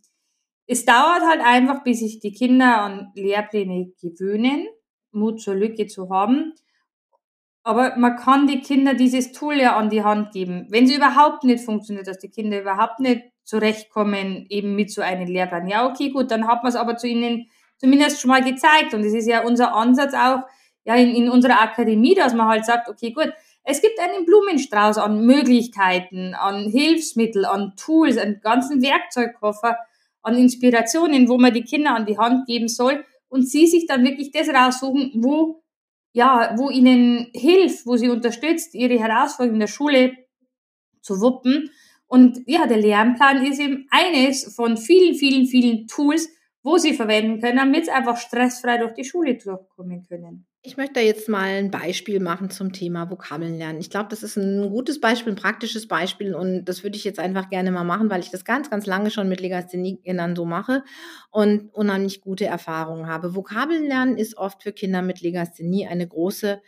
es 0.66 0.86
dauert 0.86 1.20
halt 1.20 1.42
einfach, 1.44 1.84
bis 1.84 2.00
sich 2.00 2.18
die 2.18 2.32
Kinder 2.32 2.80
an 2.80 3.12
Lehrpläne 3.14 3.92
gewöhnen, 4.00 4.66
Mut 5.12 5.40
zur 5.42 5.54
Lücke 5.54 5.86
zu 5.86 6.08
haben. 6.08 6.54
Aber 7.62 7.96
man 7.96 8.16
kann 8.16 8.46
die 8.46 8.60
Kinder 8.60 8.94
dieses 8.94 9.32
Tool 9.32 9.56
ja 9.56 9.76
an 9.76 9.90
die 9.90 10.02
Hand 10.02 10.32
geben. 10.32 10.66
Wenn 10.70 10.86
sie 10.86 10.96
überhaupt 10.96 11.44
nicht 11.44 11.62
funktioniert, 11.62 12.06
dass 12.06 12.18
die 12.18 12.30
Kinder 12.30 12.58
überhaupt 12.58 13.00
nicht 13.00 13.24
zurechtkommen, 13.44 14.46
eben 14.48 14.74
mit 14.74 14.90
so 14.90 15.02
einem 15.02 15.26
Lehrplan. 15.26 15.68
Ja, 15.68 15.86
okay, 15.86 16.08
gut, 16.08 16.30
dann 16.30 16.48
hat 16.48 16.62
man 16.62 16.70
es 16.70 16.76
aber 16.76 16.96
zu 16.96 17.06
ihnen 17.06 17.50
zumindest 17.76 18.20
schon 18.20 18.30
mal 18.30 18.42
gezeigt. 18.42 18.94
Und 18.94 19.04
das 19.04 19.12
ist 19.12 19.28
ja 19.28 19.44
unser 19.44 19.74
Ansatz 19.74 20.14
auch 20.14 20.40
ja, 20.84 20.94
in, 20.94 21.14
in 21.14 21.28
unserer 21.28 21.60
Akademie, 21.60 22.14
dass 22.14 22.32
man 22.32 22.48
halt 22.48 22.64
sagt, 22.64 22.88
okay, 22.88 23.12
gut, 23.12 23.30
es 23.70 23.82
gibt 23.82 24.00
einen 24.00 24.24
Blumenstrauß 24.24 24.96
an 24.96 25.26
Möglichkeiten, 25.26 26.34
an 26.34 26.70
Hilfsmittel, 26.70 27.44
an 27.44 27.74
Tools, 27.76 28.16
einen 28.16 28.40
ganzen 28.40 28.80
Werkzeugkoffer, 28.80 29.76
an 30.22 30.38
Inspirationen, 30.38 31.28
wo 31.28 31.36
man 31.36 31.52
die 31.52 31.64
Kinder 31.64 31.94
an 31.94 32.06
die 32.06 32.16
Hand 32.16 32.46
geben 32.46 32.68
soll 32.68 33.04
und 33.28 33.46
sie 33.46 33.66
sich 33.66 33.86
dann 33.86 34.04
wirklich 34.04 34.32
das 34.32 34.48
raussuchen, 34.48 35.12
wo, 35.16 35.62
ja, 36.14 36.54
wo 36.56 36.70
ihnen 36.70 37.30
hilft, 37.34 37.84
wo 37.84 37.98
sie 37.98 38.08
unterstützt, 38.08 38.74
ihre 38.74 38.98
Herausforderungen 38.98 39.56
in 39.56 39.60
der 39.60 39.66
Schule 39.66 40.16
zu 41.02 41.20
wuppen. 41.20 41.70
Und 42.06 42.40
ja, 42.46 42.66
der 42.66 42.78
Lernplan 42.78 43.44
ist 43.44 43.60
eben 43.60 43.86
eines 43.90 44.54
von 44.56 44.78
vielen, 44.78 45.14
vielen, 45.14 45.44
vielen 45.44 45.86
Tools, 45.88 46.30
wo 46.62 46.78
sie 46.78 46.94
verwenden 46.94 47.38
können, 47.42 47.58
damit 47.58 47.84
sie 47.84 47.90
einfach 47.90 48.16
stressfrei 48.16 48.78
durch 48.78 48.94
die 48.94 49.04
Schule 49.04 49.34
durchkommen 49.36 50.06
können. 50.08 50.47
Ich 50.62 50.76
möchte 50.76 50.94
da 50.94 51.00
jetzt 51.00 51.28
mal 51.28 51.44
ein 51.50 51.70
Beispiel 51.70 52.18
machen 52.18 52.50
zum 52.50 52.72
Thema 52.72 53.08
Vokabeln 53.10 53.56
lernen. 53.56 53.78
Ich 53.78 53.90
glaube, 53.90 54.08
das 54.10 54.24
ist 54.24 54.36
ein 54.36 54.68
gutes 54.70 55.00
Beispiel, 55.00 55.32
ein 55.32 55.36
praktisches 55.36 55.86
Beispiel 55.86 56.34
und 56.34 56.64
das 56.64 56.82
würde 56.82 56.96
ich 56.96 57.04
jetzt 57.04 57.20
einfach 57.20 57.48
gerne 57.48 57.70
mal 57.70 57.84
machen, 57.84 58.10
weil 58.10 58.20
ich 58.20 58.30
das 58.30 58.44
ganz, 58.44 58.68
ganz 58.68 58.84
lange 58.84 59.10
schon 59.12 59.28
mit 59.28 59.40
Legasthenie-Kindern 59.40 60.34
so 60.34 60.44
mache 60.44 60.82
und 61.30 61.72
unheimlich 61.72 62.20
gute 62.20 62.46
Erfahrungen 62.46 63.06
habe. 63.06 63.36
Vokabeln 63.36 63.86
lernen 63.86 64.18
ist 64.18 64.36
oft 64.36 64.62
für 64.64 64.72
Kinder 64.72 65.00
mit 65.00 65.20
Legasthenie 65.20 65.86
eine 65.86 66.08
große 66.08 66.60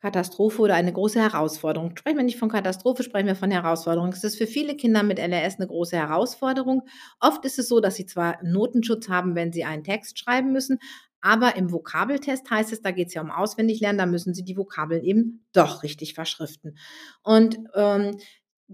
Katastrophe 0.00 0.62
oder 0.62 0.74
eine 0.74 0.92
große 0.92 1.20
Herausforderung. 1.20 1.96
Sprechen 1.96 2.18
wir 2.18 2.24
nicht 2.24 2.38
von 2.38 2.48
Katastrophe, 2.48 3.02
sprechen 3.02 3.26
wir 3.26 3.36
von 3.36 3.50
Herausforderung. 3.50 4.10
Es 4.12 4.24
ist 4.24 4.36
für 4.38 4.46
viele 4.46 4.76
Kinder 4.76 5.02
mit 5.02 5.18
LRS 5.18 5.56
eine 5.58 5.66
große 5.68 5.96
Herausforderung. 5.96 6.82
Oft 7.20 7.44
ist 7.44 7.58
es 7.58 7.68
so, 7.68 7.80
dass 7.80 7.96
sie 7.96 8.06
zwar 8.06 8.38
Notenschutz 8.42 9.08
haben, 9.08 9.34
wenn 9.34 9.52
sie 9.52 9.64
einen 9.64 9.84
Text 9.84 10.18
schreiben 10.18 10.52
müssen, 10.52 10.78
aber 11.22 11.56
im 11.56 11.72
Vokabeltest 11.72 12.50
heißt 12.50 12.72
es, 12.72 12.82
da 12.82 12.90
geht 12.90 13.08
es 13.08 13.14
ja 13.14 13.22
um 13.22 13.30
Auswendiglernen, 13.30 13.98
da 13.98 14.06
müssen 14.06 14.34
Sie 14.34 14.44
die 14.44 14.56
Vokabeln 14.56 15.02
eben 15.02 15.46
doch 15.52 15.82
richtig 15.82 16.14
verschriften. 16.14 16.76
Und 17.22 17.58
ähm, 17.74 18.18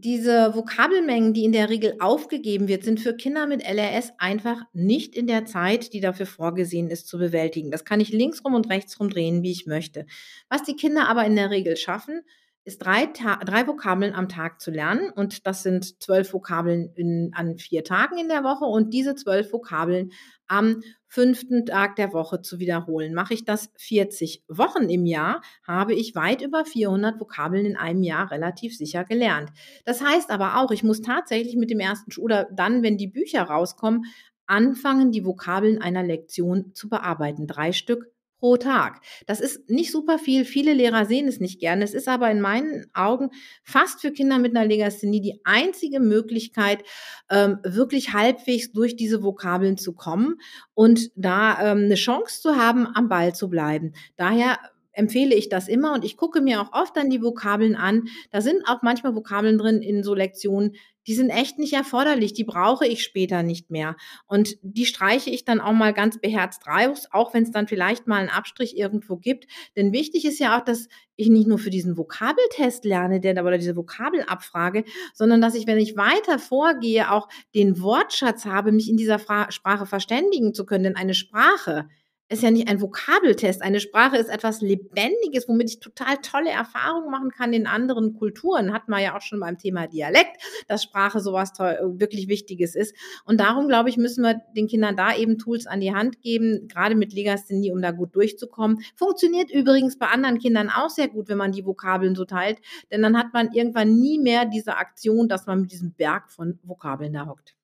diese 0.01 0.55
Vokabelmengen, 0.55 1.35
die 1.35 1.45
in 1.45 1.53
der 1.53 1.71
Regel 1.71 1.97
aufgegeben 1.99 2.69
wird, 2.69 2.85
sind 2.85 3.01
für 3.01 3.17
Kinder 3.17 3.47
mit 3.47 3.63
LRS 3.63 4.13
einfach 4.19 4.63
nicht 4.73 5.17
in 5.17 5.27
der 5.27 5.45
Zeit, 5.45 5.93
die 5.93 6.01
dafür 6.01 6.27
vorgesehen 6.27 6.89
ist, 6.89 7.09
zu 7.09 7.19
bewältigen. 7.19 7.71
Das 7.71 7.85
kann 7.85 8.01
ich 8.01 8.11
linksrum 8.11 8.55
und 8.55 8.71
rechtsrum 8.71 9.11
drehen, 9.11 9.43
wie 9.43 9.51
ich 9.51 9.67
möchte. 9.67 10.07
Was 10.49 10.63
die 10.63 10.77
Kinder 10.77 11.09
aber 11.09 11.25
in 11.25 11.37
der 11.37 11.51
Regel 11.51 11.77
schaffen, 11.77 12.23
ist 12.69 12.85
drei, 12.85 13.07
drei 13.07 13.67
Vokabeln 13.67 14.15
am 14.15 14.29
Tag 14.29 14.61
zu 14.61 14.71
lernen. 14.71 15.11
Und 15.11 15.47
das 15.47 15.63
sind 15.63 16.03
zwölf 16.03 16.33
Vokabeln 16.33 16.93
in, 16.95 17.33
an 17.35 17.57
vier 17.57 17.83
Tagen 17.83 18.19
in 18.19 18.29
der 18.29 18.45
Woche 18.45 18.67
und 18.67 18.93
diese 18.93 19.15
zwölf 19.15 19.53
Vokabeln 19.53 20.13
am 20.47 20.83
fünften 21.07 21.65
Tag 21.65 21.97
der 21.97 22.13
Woche 22.13 22.43
zu 22.43 22.59
wiederholen. 22.59 23.15
Mache 23.15 23.33
ich 23.33 23.47
das 23.47 23.71
40 23.79 24.45
Wochen 24.49 24.91
im 24.91 25.07
Jahr, 25.07 25.41
habe 25.67 25.95
ich 25.95 26.15
weit 26.15 26.43
über 26.43 26.67
400 26.67 27.19
Vokabeln 27.19 27.65
in 27.65 27.77
einem 27.77 28.03
Jahr 28.03 28.31
relativ 28.31 28.77
sicher 28.77 29.05
gelernt. 29.05 29.51
Das 29.87 30.03
heißt 30.03 30.31
aber 30.31 30.59
auch, 30.59 30.71
ich 30.71 30.85
muss 30.85 31.01
tatsächlich 31.01 31.57
mit 31.57 31.71
dem 31.71 31.81
ersten 31.81 32.21
oder 32.21 32.49
dann, 32.53 32.83
wenn 32.83 32.99
die 32.99 33.09
Bücher 33.09 33.45
rauskommen, 33.45 34.05
anfangen, 34.47 35.11
die 35.11 35.25
Vokabeln 35.25 35.81
einer 35.81 36.03
Lektion 36.03 36.75
zu 36.75 36.91
bearbeiten. 36.91 37.47
Drei 37.47 37.73
Stück 37.73 38.13
pro 38.39 38.57
Tag. 38.57 39.01
Das 39.27 39.41
ist 39.41 39.69
nicht 39.69 39.93
super 39.93 40.19
viel. 40.19 40.45
Viele 40.45 40.73
Lehrer 40.73 41.07
sehen 41.07 41.29
es 41.29 41.41
nicht 41.41 41.61
gerne. 41.61 41.85
Es 41.85 41.95
ist 41.95 42.09
aber 42.09 42.31
in 42.31 42.41
meinen 42.41 42.87
Augen 42.95 43.31
fast 43.63 44.01
für 44.01 44.13
Kinder 44.13 44.39
mit 44.39 44.57
einer 44.57 44.67
Legasthenie 44.67 45.21
die 45.21 45.41
einzige 45.45 46.01
Möglichkeit, 46.01 46.83
ähm, 47.31 47.59
wirklich 47.65 48.13
halbwegs 48.13 48.73
durch 48.73 48.97
diese 48.97 49.23
Vokabeln 49.23 49.77
zu 49.77 49.93
kommen 49.93 50.37
und 50.75 51.11
da 51.17 51.73
ähm, 51.73 51.85
eine 51.85 51.95
Chance 51.95 52.41
zu 52.41 52.57
haben, 52.57 52.87
am 52.87 53.09
Ball 53.09 53.35
zu 53.35 53.49
bleiben. 53.49 53.93
Daher 54.17 54.59
empfehle 54.99 55.35
ich 55.35 55.49
das 55.49 55.69
immer 55.69 55.95
und 55.95 56.05
ich 56.05 56.17
gucke 56.17 56.41
mir 56.41 56.61
auch 56.61 56.73
oft 56.73 56.97
dann 56.97 57.09
die 57.09 57.23
Vokabeln 57.23 57.77
an. 57.77 58.09
Da 58.31 58.41
sind 58.41 58.65
auch 58.67 58.83
manchmal 58.83 59.15
Vokabeln 59.15 59.57
drin 59.57 59.81
in 59.81 60.03
so 60.03 60.15
Lektionen, 60.15 60.75
die 61.07 61.15
sind 61.15 61.31
echt 61.31 61.59
nicht 61.59 61.73
erforderlich, 61.73 62.35
die 62.35 62.45
brauche 62.45 62.87
ich 62.87 63.03
später 63.03 63.43
nicht 63.43 63.71
mehr. 63.71 63.97
Und 64.27 64.59
die 64.61 64.85
streiche 64.85 65.31
ich 65.31 65.47
dann 65.47 65.59
auch 65.59 65.73
mal 65.73 65.95
ganz 65.95 66.21
beherzt 66.21 66.67
raus, 66.67 67.07
auch 67.11 67.33
wenn 67.33 67.45
es 67.45 67.51
dann 67.51 67.67
vielleicht 67.67 68.07
mal 68.07 68.19
einen 68.19 68.29
Abstrich 68.29 68.77
irgendwo 68.77 69.17
gibt. 69.17 69.47
Denn 69.75 69.93
wichtig 69.95 70.27
ist 70.27 70.39
ja 70.39 70.59
auch, 70.59 70.65
dass 70.65 70.89
ich 71.17 71.31
nicht 71.31 71.47
nur 71.47 71.59
für 71.59 71.71
diesen 71.71 71.97
Vokabeltest 71.97 72.85
lerne, 72.85 73.21
der 73.21 73.43
oder 73.43 73.57
diese 73.57 73.75
Vokabelabfrage, 73.75 74.85
sondern 75.15 75.41
dass 75.41 75.55
ich, 75.55 75.67
wenn 75.67 75.79
ich 75.79 75.97
weiter 75.97 76.39
vorgehe, 76.39 77.11
auch 77.11 77.29
den 77.55 77.81
Wortschatz 77.81 78.45
habe, 78.45 78.71
mich 78.73 78.91
in 78.91 78.99
dieser 78.99 79.19
Fra 79.19 79.51
Sprache 79.51 79.87
verständigen 79.87 80.53
zu 80.53 80.67
können. 80.67 80.85
Denn 80.85 80.97
eine 80.97 81.15
Sprache, 81.15 81.89
ist 82.29 82.43
ja 82.43 82.51
nicht 82.51 82.69
ein 82.69 82.81
Vokabeltest. 82.81 83.63
Eine 83.63 83.81
Sprache 83.81 84.17
ist 84.17 84.29
etwas 84.29 84.61
Lebendiges, 84.61 85.49
womit 85.49 85.71
ich 85.71 85.81
total 85.81 86.19
tolle 86.19 86.51
Erfahrungen 86.51 87.11
machen 87.11 87.31
kann 87.31 87.53
in 87.53 87.67
anderen 87.67 88.15
Kulturen. 88.15 88.73
Hat 88.73 88.89
man 88.89 89.03
ja 89.03 89.17
auch 89.17 89.23
schon 89.23 89.41
beim 89.41 89.59
Thema 89.59 89.87
Dialekt, 89.87 90.43
dass 90.67 90.83
Sprache 90.83 91.21
sowas 91.21 91.53
toll, 91.53 91.79
wirklich 91.99 92.29
Wichtiges 92.29 92.75
ist. 92.75 92.95
Und 93.25 93.41
darum, 93.41 93.69
glaube 93.69 93.89
ich, 93.89 93.97
müssen 93.97 94.23
wir 94.23 94.41
den 94.57 94.67
Kindern 94.67 94.97
da 94.97 95.17
eben 95.17 95.39
Tools 95.39 95.67
an 95.67 95.81
die 95.81 95.95
Hand 95.95 96.21
geben, 96.21 96.69
gerade 96.69 96.95
mit 96.95 97.13
Legasthenie, 97.13 97.73
um 97.73 97.81
da 97.81 97.93
gut 97.93 98.15
durchzukommen. 98.15 98.81
Funktioniert 98.95 99.51
übrigens 99.51 99.99
bei 99.99 100.07
anderen 100.07 100.39
Kindern 100.39 100.71
auch 100.71 100.91
sehr 100.91 101.09
gut, 101.09 101.29
wenn 101.29 101.39
man 101.39 101.53
die 101.53 101.65
Vokabeln 101.65 102.15
so 102.15 102.25
teilt, 102.25 102.59
denn 102.91 103.03
dann 103.03 103.17
hat 103.17 103.33
man 103.33 103.53
irgendwann 103.53 103.99
nie 103.99 104.19
mehr 104.19 104.45
diese 104.45 104.77
Aktion, 104.77 105.29
dass 105.29 105.47
man 105.47 105.63
mit 105.63 105.73
diesem 105.73 105.93
Berg 105.93 106.31
von 106.31 106.59
Vokabeln 106.63 107.13
da 107.13 107.27
hockt. 107.27 107.58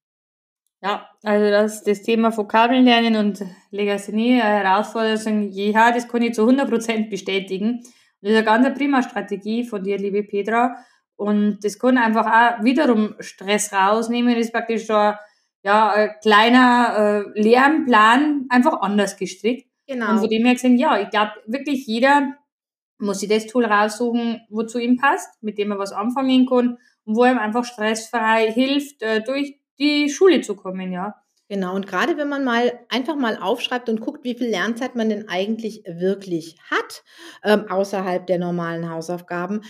Ja, 0.84 1.08
also 1.22 1.50
das, 1.50 1.82
das 1.82 2.02
Thema 2.02 2.36
Vokabeln 2.36 2.84
lernen 2.84 3.16
und 3.16 3.42
Legasthenie, 3.70 4.38
Herausforderung, 4.38 5.50
ja, 5.50 5.90
das 5.90 6.06
kann 6.06 6.20
ich 6.20 6.34
zu 6.34 6.42
100% 6.42 7.08
bestätigen. 7.08 7.80
Das 8.20 8.32
ist 8.32 8.36
eine 8.36 8.44
ganz 8.44 8.76
prima 8.76 9.02
Strategie 9.02 9.64
von 9.64 9.82
dir, 9.82 9.96
liebe 9.96 10.22
Petra. 10.22 10.76
Und 11.16 11.60
das 11.62 11.78
kann 11.78 11.96
einfach 11.96 12.26
auch 12.26 12.64
wiederum 12.64 13.14
Stress 13.20 13.72
rausnehmen. 13.72 14.34
Das 14.34 14.44
ist 14.44 14.52
praktisch 14.52 14.86
so 14.86 14.92
ein, 14.92 15.14
ja, 15.62 15.90
ein 15.90 16.10
kleiner 16.20 17.24
äh, 17.34 17.40
Lernplan 17.40 18.44
einfach 18.50 18.82
anders 18.82 19.16
gestrickt. 19.16 19.66
Genau. 19.86 20.10
Und 20.10 20.18
von 20.18 20.28
dem 20.28 20.44
her 20.44 20.52
gesehen, 20.52 20.76
ja, 20.76 21.00
ich 21.00 21.08
glaube 21.08 21.32
wirklich 21.46 21.86
jeder 21.86 22.34
muss 22.98 23.20
sich 23.20 23.30
das 23.30 23.46
Tool 23.46 23.64
raussuchen, 23.64 24.42
wozu 24.50 24.78
ihm 24.78 24.98
passt, 24.98 25.42
mit 25.42 25.56
dem 25.56 25.70
er 25.70 25.78
was 25.78 25.92
anfangen 25.92 26.44
kann 26.46 26.76
und 27.06 27.16
wo 27.16 27.24
ihm 27.24 27.38
einfach 27.38 27.64
stressfrei 27.64 28.52
hilft, 28.52 29.02
äh, 29.02 29.22
durch 29.22 29.58
die 29.78 30.08
Schule 30.10 30.40
zu 30.40 30.56
kommen, 30.56 30.92
ja. 30.92 31.14
Genau, 31.48 31.74
und 31.74 31.86
gerade 31.86 32.16
wenn 32.16 32.28
man 32.28 32.42
mal 32.42 32.72
einfach 32.88 33.16
mal 33.16 33.36
aufschreibt 33.36 33.90
und 33.90 34.00
guckt, 34.00 34.24
wie 34.24 34.34
viel 34.34 34.48
Lernzeit 34.48 34.96
man 34.96 35.10
denn 35.10 35.28
eigentlich 35.28 35.82
wirklich 35.86 36.56
hat, 36.70 37.04
ähm, 37.44 37.70
außerhalb 37.70 38.26
der 38.26 38.38
normalen 38.38 38.90
Hausaufgaben, 38.90 39.60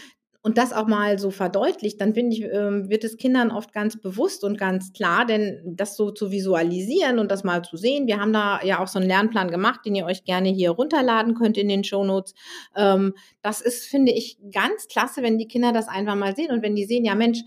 und 0.44 0.58
das 0.58 0.74
auch 0.74 0.86
mal 0.86 1.18
so 1.18 1.30
verdeutlicht, 1.30 1.98
dann 2.02 2.12
finde 2.12 2.36
ich, 2.36 2.42
ähm, 2.42 2.90
wird 2.90 3.02
es 3.02 3.16
Kindern 3.16 3.50
oft 3.50 3.72
ganz 3.72 3.98
bewusst 3.98 4.44
und 4.44 4.58
ganz 4.58 4.92
klar, 4.92 5.24
denn 5.24 5.62
das 5.64 5.96
so 5.96 6.10
zu 6.10 6.30
visualisieren 6.30 7.18
und 7.18 7.30
das 7.30 7.44
mal 7.44 7.62
zu 7.64 7.78
sehen. 7.78 8.06
Wir 8.06 8.20
haben 8.20 8.34
da 8.34 8.60
ja 8.62 8.78
auch 8.78 8.86
so 8.86 8.98
einen 8.98 9.08
Lernplan 9.08 9.50
gemacht, 9.50 9.80
den 9.86 9.94
ihr 9.94 10.04
euch 10.04 10.24
gerne 10.24 10.50
hier 10.50 10.72
runterladen 10.72 11.34
könnt 11.34 11.56
in 11.56 11.68
den 11.68 11.82
Shownotes. 11.82 12.34
Ähm, 12.76 13.14
das 13.40 13.62
ist, 13.62 13.86
finde 13.86 14.12
ich, 14.12 14.36
ganz 14.52 14.86
klasse, 14.86 15.22
wenn 15.22 15.38
die 15.38 15.48
Kinder 15.48 15.72
das 15.72 15.88
einfach 15.88 16.14
mal 16.14 16.36
sehen 16.36 16.50
und 16.50 16.62
wenn 16.62 16.76
die 16.76 16.84
sehen, 16.84 17.06
ja 17.06 17.14
Mensch, 17.14 17.40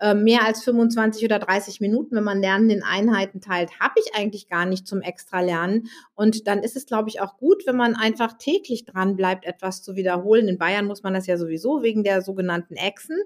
ähm, 0.00 0.24
mehr 0.24 0.44
als 0.44 0.62
25 0.64 1.24
oder 1.24 1.38
30 1.38 1.80
Minuten, 1.80 2.16
wenn 2.16 2.24
man 2.24 2.40
Lernen 2.40 2.70
in 2.70 2.82
Einheiten 2.82 3.40
teilt, 3.40 3.78
habe 3.80 3.94
ich 3.96 4.14
eigentlich 4.14 4.48
gar 4.48 4.66
nicht 4.66 4.86
zum 4.86 5.00
extra 5.00 5.40
Lernen. 5.40 5.88
Und 6.14 6.46
dann 6.46 6.60
ist 6.60 6.76
es, 6.76 6.86
glaube 6.86 7.08
ich, 7.08 7.20
auch 7.20 7.36
gut, 7.36 7.66
wenn 7.66 7.76
man 7.76 7.94
einfach 7.94 8.34
täglich 8.38 8.84
dran 8.84 9.16
bleibt, 9.16 9.44
etwas 9.44 9.82
zu 9.82 9.94
wiederholen. 9.96 10.48
In 10.48 10.58
Bayern 10.58 10.86
muss 10.86 11.02
man 11.02 11.14
das 11.14 11.26
ja 11.26 11.36
sowieso 11.36 11.82
wegen 11.82 12.04
der 12.04 12.22
sogenannten 12.22 12.74
Echsen. 12.74 13.16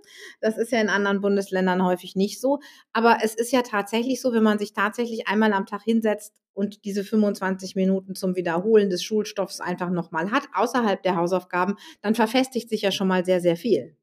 Das 0.41 0.59
ist 0.59 0.73
ja 0.73 0.81
in 0.81 0.89
anderen 0.89 1.21
Bundesländern 1.21 1.85
häufig 1.85 2.17
nicht 2.17 2.41
so. 2.41 2.61
Aber 2.93 3.19
es 3.23 3.35
ist 3.35 3.53
ja 3.53 3.63
tatsächlich 3.63 4.21
so, 4.21 4.33
wenn 4.33 4.43
man 4.43 4.59
sich 4.59 4.73
tatsächlich 4.73 5.29
einmal 5.29 5.53
am 5.53 5.67
Tag 5.67 5.83
hinsetzt 5.83 6.35
und 6.57 6.85
diese 6.85 7.05
25 7.05 7.77
Minuten 7.77 8.15
zum 8.15 8.35
Wiederholen 8.35 8.89
des 8.89 9.03
Schulstoffs 9.03 9.61
einfach 9.61 9.91
nochmal 9.91 10.31
hat, 10.31 10.45
außerhalb 10.55 11.03
der 11.03 11.17
Hausaufgaben, 11.17 11.77
dann 12.01 12.15
verfestigt 12.15 12.71
sich 12.71 12.83
ja 12.83 12.91
schon 12.91 13.09
mal 13.09 13.25
sehr, 13.25 13.41
sehr 13.41 13.57
viel. 13.57 13.97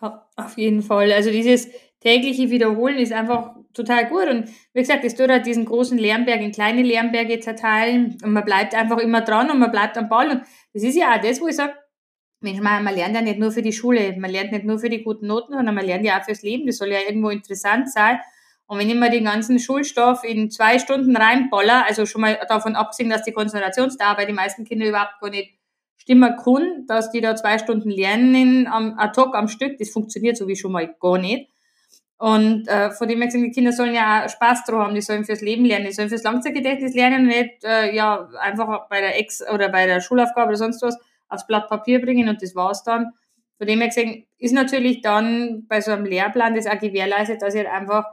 Auf 0.00 0.56
jeden 0.56 0.82
Fall. 0.82 1.12
Also 1.12 1.30
dieses 1.30 1.68
tägliche 2.00 2.50
Wiederholen 2.50 2.98
ist 2.98 3.12
einfach 3.12 3.54
total 3.72 4.08
gut. 4.08 4.28
Und 4.28 4.48
wie 4.72 4.80
gesagt, 4.80 5.04
es 5.04 5.14
tut 5.14 5.28
halt 5.28 5.46
diesen 5.46 5.64
großen 5.64 5.98
Lernberg 5.98 6.40
in 6.40 6.52
kleine 6.52 6.82
Lernberge 6.82 7.40
zerteilen 7.40 8.16
und 8.22 8.32
man 8.32 8.44
bleibt 8.44 8.74
einfach 8.74 8.98
immer 8.98 9.22
dran 9.22 9.50
und 9.50 9.58
man 9.58 9.70
bleibt 9.70 9.96
am 9.98 10.08
Ball. 10.08 10.30
Und 10.30 10.42
das 10.72 10.82
ist 10.82 10.96
ja 10.96 11.14
auch 11.14 11.20
das, 11.20 11.40
wo 11.40 11.48
ich 11.48 11.56
sage, 11.56 11.74
Mensch, 12.40 12.60
man, 12.60 12.84
man 12.84 12.94
lernt 12.94 13.14
ja 13.14 13.22
nicht 13.22 13.38
nur 13.38 13.50
für 13.50 13.62
die 13.62 13.72
Schule, 13.72 14.14
man 14.18 14.30
lernt 14.30 14.52
nicht 14.52 14.64
nur 14.64 14.78
für 14.78 14.90
die 14.90 15.02
guten 15.02 15.26
Noten, 15.26 15.54
sondern 15.54 15.74
man 15.74 15.86
lernt 15.86 16.04
ja 16.04 16.18
auch 16.18 16.24
fürs 16.24 16.42
Leben. 16.42 16.66
Das 16.66 16.76
soll 16.76 16.88
ja 16.88 16.98
irgendwo 17.06 17.30
interessant 17.30 17.90
sein. 17.90 18.18
Und 18.66 18.78
wenn 18.78 18.90
ich 18.90 18.96
mir 18.96 19.10
den 19.10 19.24
ganzen 19.24 19.58
Schulstoff 19.58 20.24
in 20.24 20.50
zwei 20.50 20.78
Stunden 20.78 21.16
reinboller, 21.16 21.86
also 21.86 22.04
schon 22.04 22.20
mal 22.20 22.38
davon 22.48 22.74
abgesehen, 22.74 23.08
dass 23.08 23.22
die 23.22 23.32
Konzentrationsdauer 23.32 24.16
bei 24.16 24.24
den 24.24 24.34
meisten 24.34 24.64
Kindern 24.64 24.88
überhaupt 24.88 25.20
gar 25.20 25.30
nicht 25.30 25.55
stimmen 26.06 26.36
kann, 26.36 26.86
dass 26.86 27.10
die 27.10 27.20
da 27.20 27.34
zwei 27.34 27.58
Stunden 27.58 27.90
lernen 27.90 28.68
am 28.68 28.96
ad 28.96 29.20
hoc 29.20 29.34
am 29.34 29.48
Stück, 29.48 29.76
das 29.78 29.90
funktioniert 29.90 30.36
so 30.36 30.46
wie 30.46 30.54
schon 30.54 30.70
mal 30.70 30.94
gar 31.00 31.18
nicht. 31.18 31.50
Und 32.18 32.68
äh, 32.68 32.92
von 32.92 33.08
dem 33.08 33.18
her 33.18 33.26
gesagt, 33.26 33.44
die 33.44 33.50
Kinder 33.50 33.72
sollen 33.72 33.92
ja 33.92 34.24
auch 34.24 34.28
Spaß 34.28 34.64
drauf 34.64 34.84
haben, 34.84 34.94
die 34.94 35.02
sollen 35.02 35.24
fürs 35.24 35.40
Leben 35.40 35.64
lernen, 35.64 35.86
die 35.86 35.92
sollen 35.92 36.08
fürs 36.08 36.22
Langzeitgedächtnis 36.22 36.94
lernen 36.94 37.26
nicht 37.26 37.64
äh, 37.64 37.94
ja, 37.94 38.28
einfach 38.40 38.88
bei 38.88 39.00
der 39.00 39.18
Ex- 39.18 39.44
oder 39.52 39.68
bei 39.68 39.86
der 39.86 40.00
Schulaufgabe 40.00 40.50
oder 40.50 40.56
sonst 40.56 40.80
was 40.80 40.96
aufs 41.28 41.46
Blatt 41.46 41.68
Papier 41.68 42.00
bringen 42.00 42.28
und 42.28 42.40
das 42.40 42.54
war's 42.54 42.84
dann. 42.84 43.12
Von 43.58 43.66
dem 43.66 43.80
her 43.80 43.88
gesagt, 43.88 44.08
ist 44.38 44.54
natürlich 44.54 45.00
dann 45.00 45.66
bei 45.66 45.80
so 45.80 45.90
einem 45.90 46.04
Lehrplan 46.04 46.54
das 46.54 46.68
auch 46.68 46.78
gewährleistet, 46.78 47.42
dass 47.42 47.56
halt 47.56 47.66
einfach 47.66 48.04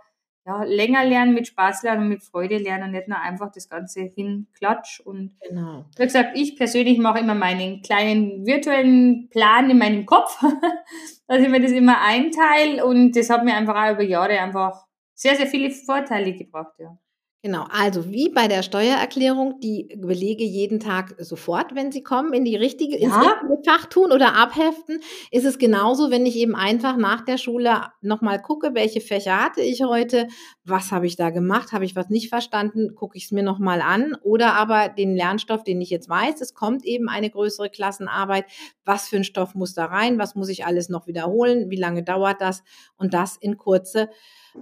ja, 0.46 0.64
länger 0.64 1.06
lernen, 1.06 1.34
mit 1.34 1.48
Spaß 1.48 1.84
lernen 1.84 2.04
und 2.04 2.10
mit 2.10 2.24
Freude 2.24 2.58
lernen 2.58 2.86
und 2.86 2.92
nicht 2.92 3.08
nur 3.08 3.20
einfach 3.20 3.52
das 3.52 3.70
Ganze 3.70 4.02
hinklatsch. 4.02 5.00
Und 5.00 5.38
genau. 5.48 5.86
wie 5.98 6.04
gesagt, 6.04 6.38
ich 6.38 6.58
persönlich 6.58 6.98
mache 6.98 7.20
immer 7.20 7.36
meinen 7.36 7.82
kleinen 7.82 8.46
virtuellen 8.46 9.30
Plan 9.30 9.70
in 9.70 9.78
meinem 9.78 10.06
Kopf, 10.06 10.38
dass 11.28 11.42
ich 11.42 11.50
mir 11.50 11.62
das 11.62 11.72
immer 11.72 12.02
einteile 12.02 12.86
und 12.86 13.16
das 13.16 13.30
hat 13.30 13.46
mir 13.46 13.56
einfach 13.56 13.76
auch 13.76 13.94
über 13.94 14.04
Jahre 14.04 14.40
einfach 14.40 14.86
sehr, 15.14 15.36
sehr 15.36 15.48
viele 15.48 15.72
Vorteile 15.72 16.34
gebracht, 16.34 16.74
ja. 16.80 16.98
Genau, 17.46 17.66
also 17.70 18.10
wie 18.10 18.30
bei 18.30 18.48
der 18.48 18.64
Steuererklärung 18.64 19.60
die 19.60 19.90
Belege 19.98 20.46
jeden 20.46 20.80
Tag 20.80 21.14
sofort, 21.20 21.76
wenn 21.76 21.92
sie 21.92 22.02
kommen, 22.02 22.32
in 22.32 22.46
die 22.46 22.56
richtige, 22.56 22.96
ins 22.96 23.14
Ja. 23.14 23.20
richtige 23.20 23.58
Fach 23.70 23.86
tun 23.88 24.14
oder 24.14 24.34
abheften, 24.36 25.02
ist 25.30 25.44
es 25.44 25.58
genauso, 25.58 26.10
wenn 26.10 26.26
ich 26.26 26.38
eben 26.38 26.56
einfach 26.56 26.96
nach 26.96 27.20
der 27.26 27.38
Schule 27.38 27.82
nochmal 28.02 28.42
gucke, 28.42 28.74
welche 28.76 29.02
Fächer 29.02 29.44
hatte 29.44 29.60
ich 29.62 29.84
heute, 29.84 30.30
was 30.66 30.92
habe 30.92 31.08
ich 31.08 31.16
da 31.16 31.30
gemacht, 31.30 31.74
habe 31.74 31.86
ich 31.86 31.96
was 31.96 32.10
nicht 32.10 32.30
verstanden, 32.30 32.96
gucke 32.96 33.18
ich 33.18 33.26
es 33.26 33.32
mir 33.32 33.44
nochmal 33.44 33.82
an. 33.82 34.16
Oder 34.24 34.54
aber 34.54 34.90
den 34.90 35.16
Lernstoff, 35.16 35.64
den 35.64 35.82
ich 35.82 35.90
jetzt 35.90 36.08
weiß, 36.08 36.40
es 36.42 36.54
kommt 36.54 36.86
eben 36.86 37.10
eine 37.10 37.30
größere 37.30 37.70
Klassenarbeit, 37.70 38.46
was 38.86 39.10
für 39.10 39.18
ein 39.18 39.24
Stoff 39.24 39.56
muss 39.56 39.74
da 39.74 39.86
rein, 39.86 40.20
was 40.20 40.36
muss 40.36 40.50
ich 40.50 40.66
alles 40.66 40.90
noch 40.90 41.08
wiederholen, 41.08 41.70
wie 41.70 41.80
lange 41.80 42.04
dauert 42.04 42.40
das? 42.40 42.64
Und 42.98 43.14
das 43.14 43.38
in 43.38 43.58
kurze 43.58 44.10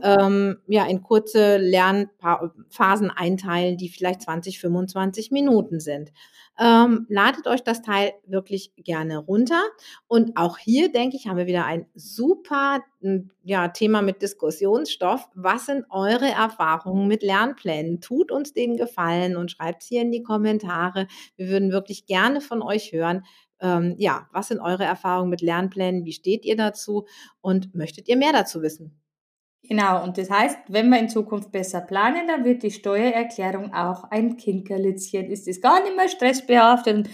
ähm, 0.02 0.58
ja, 0.68 0.86
in 0.86 1.02
kurze 1.02 1.58
Lernphasen 1.58 3.12
einteilen, 3.12 3.78
die 3.78 3.90
vielleicht 3.90 4.22
20, 4.22 4.60
25 4.60 5.32
Minuten 5.32 5.80
sind. 5.80 6.12
Ähm, 6.60 7.06
ladet 7.10 7.48
euch 7.48 7.64
das 7.64 7.82
Teil 7.82 8.14
wirklich 8.26 8.74
gerne 8.76 9.18
runter. 9.18 9.62
Und 10.08 10.38
auch 10.38 10.58
hier, 10.58 10.92
denke 10.92 11.18
ich, 11.18 11.28
haben 11.28 11.38
wir 11.38 11.48
wieder 11.48 11.66
ein 11.66 11.88
super 11.94 12.82
ja, 13.44 13.68
Thema 13.70 14.02
mit 14.02 14.22
Diskussionsstoff. 14.22 15.30
Was 15.34 15.66
sind 15.66 15.86
eure 15.90 16.30
Erfahrungen 16.30 17.08
mit 17.08 17.24
Lernplänen? 17.24 18.02
Tut 18.02 18.32
uns 18.32 18.54
den 18.54 18.78
Gefallen 18.78 19.36
und 19.36 19.52
schreibt 19.52 19.84
es 19.84 19.90
hier 19.90 20.02
in 20.02 20.12
die 20.12 20.24
Kommentare. 20.24 21.08
Wir 21.36 21.50
würden 21.50 21.72
wirklich 21.72 22.06
gerne 22.06 22.42
von 22.42 22.62
euch 22.62 22.92
hören. 22.92 23.24
Ähm, 23.60 23.96
ja, 23.98 24.28
was 24.32 24.48
sind 24.48 24.60
eure 24.60 24.84
Erfahrungen 24.84 25.30
mit 25.30 25.42
Lernplänen? 25.42 26.06
Wie 26.06 26.14
steht 26.14 26.46
ihr 26.46 26.56
dazu? 26.56 27.06
Und 27.42 27.74
möchtet 27.76 28.08
ihr 28.08 28.18
mehr 28.18 28.34
dazu 28.34 28.62
wissen? 28.62 29.02
Genau, 29.64 30.04
und 30.04 30.18
das 30.18 30.30
heißt, 30.30 30.58
wenn 30.70 30.90
wir 30.90 31.00
in 31.00 31.08
Zukunft 31.08 31.52
besser 31.52 31.82
planen, 31.82 32.28
dann 32.28 32.44
wird 32.44 32.64
die 32.64 32.72
Steuererklärung 32.72 33.74
auch 33.74 34.06
ein 34.06 34.36
Kinkerlitzchen. 34.38 35.30
Ist 35.30 35.48
es 35.48 35.62
gar 35.62 35.82
nicht 35.84 35.96
mehr 35.96 36.10
stressbehaftet 36.10 37.08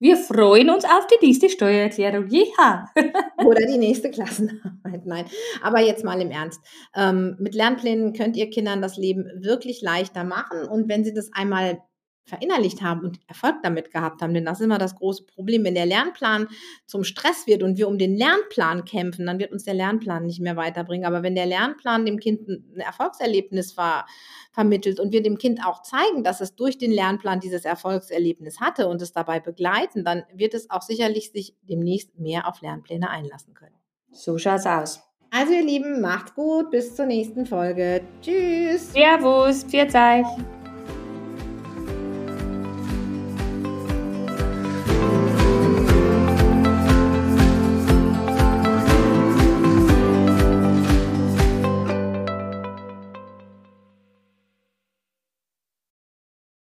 wir 0.00 0.16
freuen 0.16 0.70
uns 0.70 0.84
auf 0.84 1.06
die 1.06 1.26
nächste 1.26 1.50
Steuererklärung. 1.50 2.26
Jeha! 2.28 2.90
Oder 3.44 3.66
die 3.66 3.78
nächste 3.78 4.10
Klassenarbeit. 4.10 5.04
Nein, 5.04 5.26
aber 5.62 5.80
jetzt 5.80 6.04
mal 6.04 6.20
im 6.20 6.30
Ernst. 6.30 6.60
Ähm, 6.96 7.36
mit 7.38 7.54
Lernplänen 7.54 8.14
könnt 8.14 8.36
ihr 8.36 8.48
Kindern 8.48 8.80
das 8.80 8.96
Leben 8.96 9.30
wirklich 9.36 9.82
leichter 9.82 10.24
machen. 10.24 10.66
Und 10.66 10.88
wenn 10.88 11.04
sie 11.04 11.12
das 11.12 11.30
einmal 11.34 11.82
verinnerlicht 12.24 12.82
haben 12.82 13.00
und 13.00 13.18
Erfolg 13.26 13.56
damit 13.62 13.90
gehabt 13.90 14.22
haben, 14.22 14.34
denn 14.34 14.44
das 14.44 14.60
ist 14.60 14.64
immer 14.64 14.78
das 14.78 14.94
große 14.94 15.24
Problem. 15.24 15.64
Wenn 15.64 15.74
der 15.74 15.86
Lernplan 15.86 16.48
zum 16.86 17.04
Stress 17.04 17.46
wird 17.46 17.62
und 17.62 17.76
wir 17.76 17.88
um 17.88 17.98
den 17.98 18.16
Lernplan 18.16 18.84
kämpfen, 18.84 19.26
dann 19.26 19.38
wird 19.38 19.52
uns 19.52 19.64
der 19.64 19.74
Lernplan 19.74 20.26
nicht 20.26 20.40
mehr 20.40 20.56
weiterbringen. 20.56 21.06
Aber 21.06 21.22
wenn 21.22 21.34
der 21.34 21.46
Lernplan 21.46 22.06
dem 22.06 22.18
Kind 22.18 22.48
ein 22.48 22.80
Erfolgserlebnis 22.80 23.72
ver 23.72 24.06
vermittelt 24.52 24.98
und 24.98 25.12
wir 25.12 25.22
dem 25.22 25.38
Kind 25.38 25.64
auch 25.64 25.82
zeigen, 25.82 26.24
dass 26.24 26.40
es 26.40 26.56
durch 26.56 26.76
den 26.76 26.90
Lernplan 26.90 27.38
dieses 27.38 27.64
Erfolgserlebnis 27.64 28.60
hatte 28.60 28.88
und 28.88 29.00
es 29.00 29.12
dabei 29.12 29.38
begleiten, 29.38 30.04
dann 30.04 30.24
wird 30.34 30.54
es 30.54 30.70
auch 30.70 30.82
sicherlich 30.82 31.30
sich 31.30 31.54
demnächst 31.62 32.18
mehr 32.18 32.48
auf 32.48 32.60
Lernpläne 32.60 33.08
einlassen 33.08 33.54
können. 33.54 33.76
So 34.12 34.38
schaut's 34.38 34.66
aus. 34.66 35.00
Also 35.30 35.52
ihr 35.52 35.64
Lieben, 35.64 36.00
macht's 36.00 36.34
gut, 36.34 36.70
bis 36.70 36.96
zur 36.96 37.06
nächsten 37.06 37.46
Folge. 37.46 38.02
Tschüss. 38.20 38.92
Servus, 38.92 39.62
pfiat 39.64 39.94
euch. 39.94 40.59